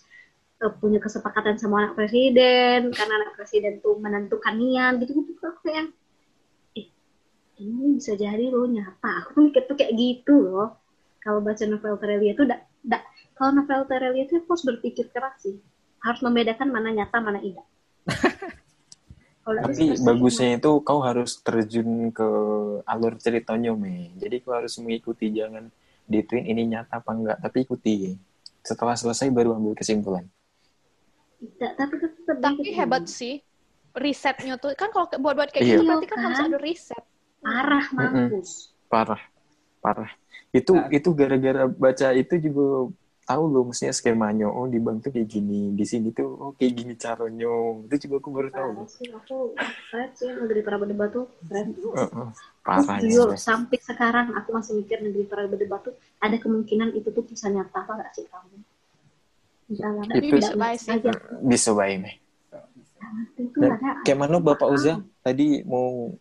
eh, 0.63 0.73
punya 0.79 1.03
kesepakatan 1.03 1.59
sama 1.59 1.83
anak 1.83 1.99
presiden 1.99 2.95
karena 2.95 3.13
anak 3.19 3.35
presiden 3.35 3.83
tuh 3.83 3.99
menentukan 3.99 4.55
niat 4.55 5.03
gitu 5.03 5.27
gitu 5.27 5.43
aku 5.43 5.61
kayak 5.67 5.91
eh 6.79 6.87
ini 7.59 7.99
bisa 7.99 8.15
jadi 8.15 8.49
loh 8.49 8.71
nyata 8.71 9.27
aku 9.27 9.29
tuh 9.35 9.43
mikir 9.51 9.63
tuh 9.67 9.77
kayak 9.77 9.93
gitu 9.99 10.35
loh 10.39 10.79
kalau 11.19 11.43
baca 11.43 11.63
novel 11.67 11.99
Terelia 11.99 12.33
tuh 12.39 12.47
dak 12.47 12.63
dak 12.87 13.03
kalau 13.35 13.59
novel 13.59 13.85
Terelia 13.91 14.25
tuh 14.31 14.41
aku 14.41 14.55
harus 14.55 14.65
berpikir 14.65 15.11
keras 15.11 15.43
sih 15.43 15.59
harus 16.03 16.21
membedakan 16.23 16.71
mana 16.71 16.95
nyata 16.95 17.19
mana 17.19 17.39
tidak 17.43 17.67
Tapi 19.43 19.99
bagusnya 19.99 20.63
itu 20.63 20.71
kau 20.87 21.03
harus 21.03 21.43
terjun 21.43 22.15
ke 22.15 22.29
alur 22.87 23.19
ceritanya, 23.19 23.75
Me. 23.75 24.15
Jadi 24.15 24.39
kau 24.39 24.55
harus 24.55 24.79
mengikuti, 24.79 25.35
jangan 25.35 25.67
dituin 26.07 26.47
ini 26.47 26.71
nyata 26.71 27.03
apa 27.03 27.11
enggak, 27.11 27.39
tapi 27.43 27.67
ikuti. 27.67 28.15
Setelah 28.63 28.95
selesai 28.95 29.35
baru 29.35 29.59
ambil 29.59 29.75
kesimpulan. 29.75 30.31
Tidak 31.43 31.73
tapi 31.75 31.95
tetap 31.99 32.37
Tapi 32.39 32.63
gitu. 32.63 32.77
hebat 32.79 33.05
sih. 33.11 33.35
Risetnya 33.93 34.57
tuh 34.57 34.73
kan 34.73 34.89
kalau 34.89 35.05
buat-buat 35.11 35.53
kayak 35.53 35.65
Iya. 35.69 35.73
gitu 35.77 35.83
berarti 35.85 36.07
kan 36.09 36.17
Iya 36.19 36.25
harus 36.31 36.39
kan? 36.41 36.49
ada 36.49 36.59
riset. 36.63 37.03
parah 37.43 37.87
mampus 37.91 38.51
Parah. 38.87 39.19
Parah. 39.83 40.11
Itu 40.55 40.79
Nah. 40.79 40.89
itu 40.95 41.09
gara-gara 41.11 41.67
baca 41.67 42.09
itu 42.15 42.35
juga 42.39 42.95
tahu 43.27 43.43
loh 43.51 43.63
mestinya 43.69 43.91
skemanya. 43.91 44.47
Oh, 44.47 44.71
di 44.71 44.79
bank 44.79 45.07
tuh 45.07 45.11
kayak 45.11 45.27
gini, 45.27 45.75
di 45.75 45.85
sini 45.85 46.15
tuh 46.15 46.29
oh 46.39 46.51
kayak 46.55 46.73
gini 46.79 46.95
caranya. 46.95 47.51
Itu 47.91 48.07
juga 48.07 48.15
aku 48.23 48.31
baru 48.31 48.49
tahu. 48.55 48.71
Parah 48.79 48.89
sih 48.89 49.09
aku 49.11 49.37
sih 50.15 50.25
yang 50.31 50.39
negeri 50.47 50.61
para 50.63 50.77
berdebat 50.79 51.09
tuh 51.11 51.27
keren 51.51 51.75
Heeh. 51.75 52.29
Terus 52.63 52.63
Parah 52.63 52.99
ya. 53.03 53.37
sampai 53.37 53.79
sekarang 53.83 54.27
aku 54.39 54.49
masih 54.55 54.73
mikir 54.79 55.03
negeri 55.03 55.25
para 55.27 55.51
berdebat 55.51 55.83
tuh 55.83 55.95
ada 56.23 56.37
kemungkinan 56.39 56.95
itu 56.95 57.11
tuh 57.11 57.27
bisa 57.27 57.51
nyata 57.51 57.83
apa 57.83 57.93
nggak 57.99 58.11
sih 58.15 58.25
kamu? 58.31 58.57
Itu 59.69 59.83
tidak 60.11 60.33
bisa 60.33 60.55
baik 60.55 60.79
sih. 60.79 60.99
Bisa 61.43 61.71
baik. 61.73 61.99
Kayak 64.03 64.19
mana 64.19 64.41
Bapak 64.41 64.69
Uza 64.69 65.01
tadi 65.21 65.61
mau 65.63 66.15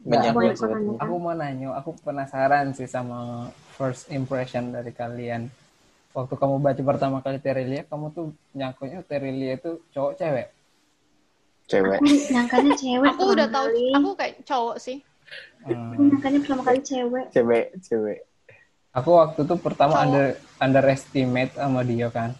pertanyaan. 0.00 0.96
Aku 0.96 1.14
mau 1.18 1.34
nanya, 1.34 1.74
aku 1.76 1.90
penasaran 2.00 2.72
sih 2.72 2.88
sama 2.88 3.50
first 3.76 4.08
impression 4.08 4.72
dari 4.72 4.90
kalian. 4.90 5.50
Waktu 6.16 6.34
kamu 6.34 6.56
baca 6.58 6.82
pertama 6.82 7.16
kali 7.20 7.38
Terelia, 7.38 7.84
kamu 7.84 8.10
tuh 8.10 8.26
nyangkutnya 8.56 9.04
Terelia 9.04 9.54
itu 9.54 9.78
cowok 9.92 10.12
cewek. 10.16 10.46
Cewek. 11.68 12.00
Aku 12.00 12.08
nyangkanya 12.32 12.72
cewek 12.74 13.10
Aku 13.12 13.22
udah 13.28 13.48
tahu, 13.52 13.66
kali. 13.68 13.84
aku 13.92 14.10
kayak 14.16 14.34
cowok 14.42 14.76
sih. 14.80 14.98
Aku 15.62 15.76
Hmm. 15.76 16.08
nyangkanya 16.08 16.38
pertama 16.40 16.62
kali 16.64 16.80
cewek. 16.80 17.26
Cewek, 17.30 17.64
cewek. 17.84 18.18
Aku 18.96 19.10
waktu 19.20 19.40
itu 19.44 19.54
pertama 19.60 19.92
Cowok. 19.94 20.04
under 20.08 20.26
underestimate 20.58 21.52
sama 21.52 21.84
dia 21.84 22.08
kan. 22.08 22.32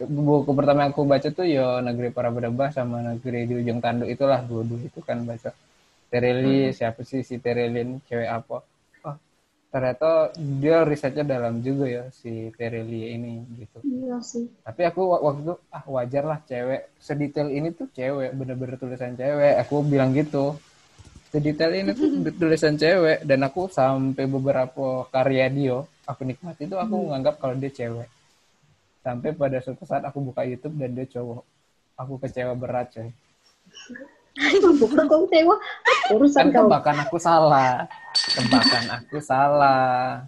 Buku 0.00 0.56
pertama 0.56 0.88
yang 0.88 0.92
aku 0.96 1.04
baca 1.04 1.28
tuh 1.28 1.44
ya 1.44 1.84
Negeri 1.84 2.08
Para 2.16 2.32
Berdebah 2.32 2.72
sama 2.72 3.04
Negeri 3.04 3.44
di 3.44 3.54
Ujung 3.60 3.80
Tanduk 3.84 4.08
itulah 4.08 4.40
dua-dua 4.40 4.80
itu 4.80 5.00
kan 5.04 5.18
baca. 5.28 5.52
Tereli 6.12 6.72
siapa 6.78 7.00
sih 7.10 7.20
si 7.28 7.36
Tereli 7.44 7.80
ini 7.84 7.94
cewek 8.08 8.30
apa? 8.38 8.56
Oh, 9.06 9.16
ternyata 9.72 10.32
dia 10.62 10.76
risetnya 10.90 11.24
dalam 11.34 11.60
juga 11.66 11.86
ya 11.96 12.04
si 12.20 12.48
Terelie 12.56 13.12
ini 13.16 13.34
gitu. 13.60 13.80
Iya 13.84 14.16
sih. 14.30 14.44
Tapi 14.66 14.82
aku 14.90 15.00
wa- 15.12 15.22
waktu 15.26 15.40
itu 15.46 15.54
ah 15.76 15.84
wajar 15.96 16.24
lah 16.30 16.38
cewek 16.50 16.82
sedetail 17.06 17.48
ini 17.58 17.68
tuh 17.78 17.88
cewek 17.98 18.30
bener-bener 18.38 18.76
tulisan 18.80 19.12
cewek. 19.20 19.54
Aku 19.64 19.84
bilang 19.84 20.10
gitu. 20.16 20.56
Sedetail 21.32 21.72
ini 21.80 21.90
tuh 21.96 22.08
tulisan 22.40 22.74
cewek 22.80 23.18
dan 23.28 23.40
aku 23.48 23.68
sampai 23.70 24.24
beberapa 24.26 25.04
karya 25.14 25.46
dia 25.52 25.78
aku 26.10 26.22
nikmati 26.28 26.66
itu 26.68 26.76
aku 26.76 26.94
menganggap 27.08 27.34
kalau 27.42 27.54
dia 27.56 27.72
cewek. 27.72 28.08
Sampai 29.00 29.32
pada 29.32 29.56
suatu 29.64 29.88
saat 29.88 30.04
aku 30.04 30.20
buka 30.20 30.44
YouTube 30.44 30.76
dan 30.76 30.92
dia 30.92 31.08
cowok. 31.08 31.40
Aku 31.96 32.20
kecewa 32.20 32.52
berat 32.52 32.92
coy. 32.92 33.08
Bukan 34.80 35.04
kau 35.08 35.24
tewa. 35.28 35.56
Urusan 36.12 36.48
Kan 36.48 36.54
kau. 36.54 36.68
tebakan 36.68 36.96
aku 37.04 37.16
salah. 37.16 37.88
Tebakan 38.12 38.84
aku 39.00 39.16
salah. 39.20 40.24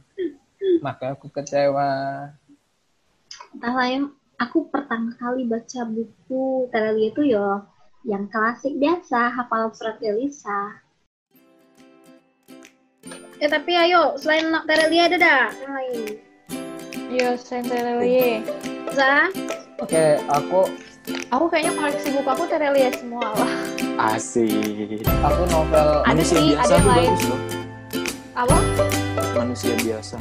Maka 0.81 1.17
aku 1.17 1.29
kecewa. 1.29 1.91
Entahlah 3.53 3.87
yang 3.89 4.05
aku 4.41 4.69
pertama 4.73 5.13
kali 5.21 5.45
baca 5.45 5.81
buku 5.85 6.69
Terelia 6.73 7.13
itu 7.13 7.23
yo 7.29 7.63
yang 8.03 8.27
klasik 8.27 8.75
biasa, 8.81 9.31
hafal 9.31 9.71
surat 9.71 10.01
Elisa. 10.03 10.83
Eh 13.39 13.51
tapi 13.51 13.75
ayo, 13.79 14.19
selain 14.19 14.51
Terelia 14.67 15.07
ada 15.07 15.17
dah 15.19 15.45
yang 15.61 15.73
lain. 15.77 16.32
Iya, 17.13 17.37
Saint 17.37 17.69
Terelie. 17.69 18.41
Za, 18.97 19.29
Oke, 19.85 20.17
aku 20.33 20.65
Aku 21.29 21.45
kayaknya 21.53 21.77
koleksi 21.77 22.09
buku 22.09 22.25
aku 22.25 22.45
Terelie 22.49 22.89
semua 22.97 23.37
lah. 23.37 23.53
Asik. 24.17 25.05
aku 25.21 25.45
novel 25.53 26.01
Ada 26.09 26.17
Manusia 26.17 26.41
sih, 26.41 26.57
biasa 26.57 26.73
ada 26.73 26.89
lain. 26.89 27.11
bagus 27.13 27.23
loh. 27.29 27.41
Apa? 28.33 28.59
Manusia 29.37 29.75
biasa. 29.77 30.17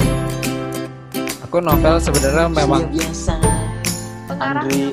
aku 1.48 1.58
novel 1.64 1.96
sebenarnya 2.04 2.46
memang 2.52 2.84
biasa. 2.92 3.36
Pengarang. 4.28 4.68
Andre 4.68 4.92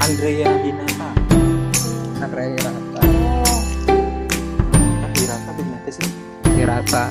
Andrea 0.00 0.50
Hinata. 0.64 1.08
Andre 2.16 2.44
Hirata. 2.56 3.00
Oh, 3.04 3.60
Hirata 5.12 5.50
benar 5.52 5.80
sih. 5.92 6.08
Hirata 6.56 7.04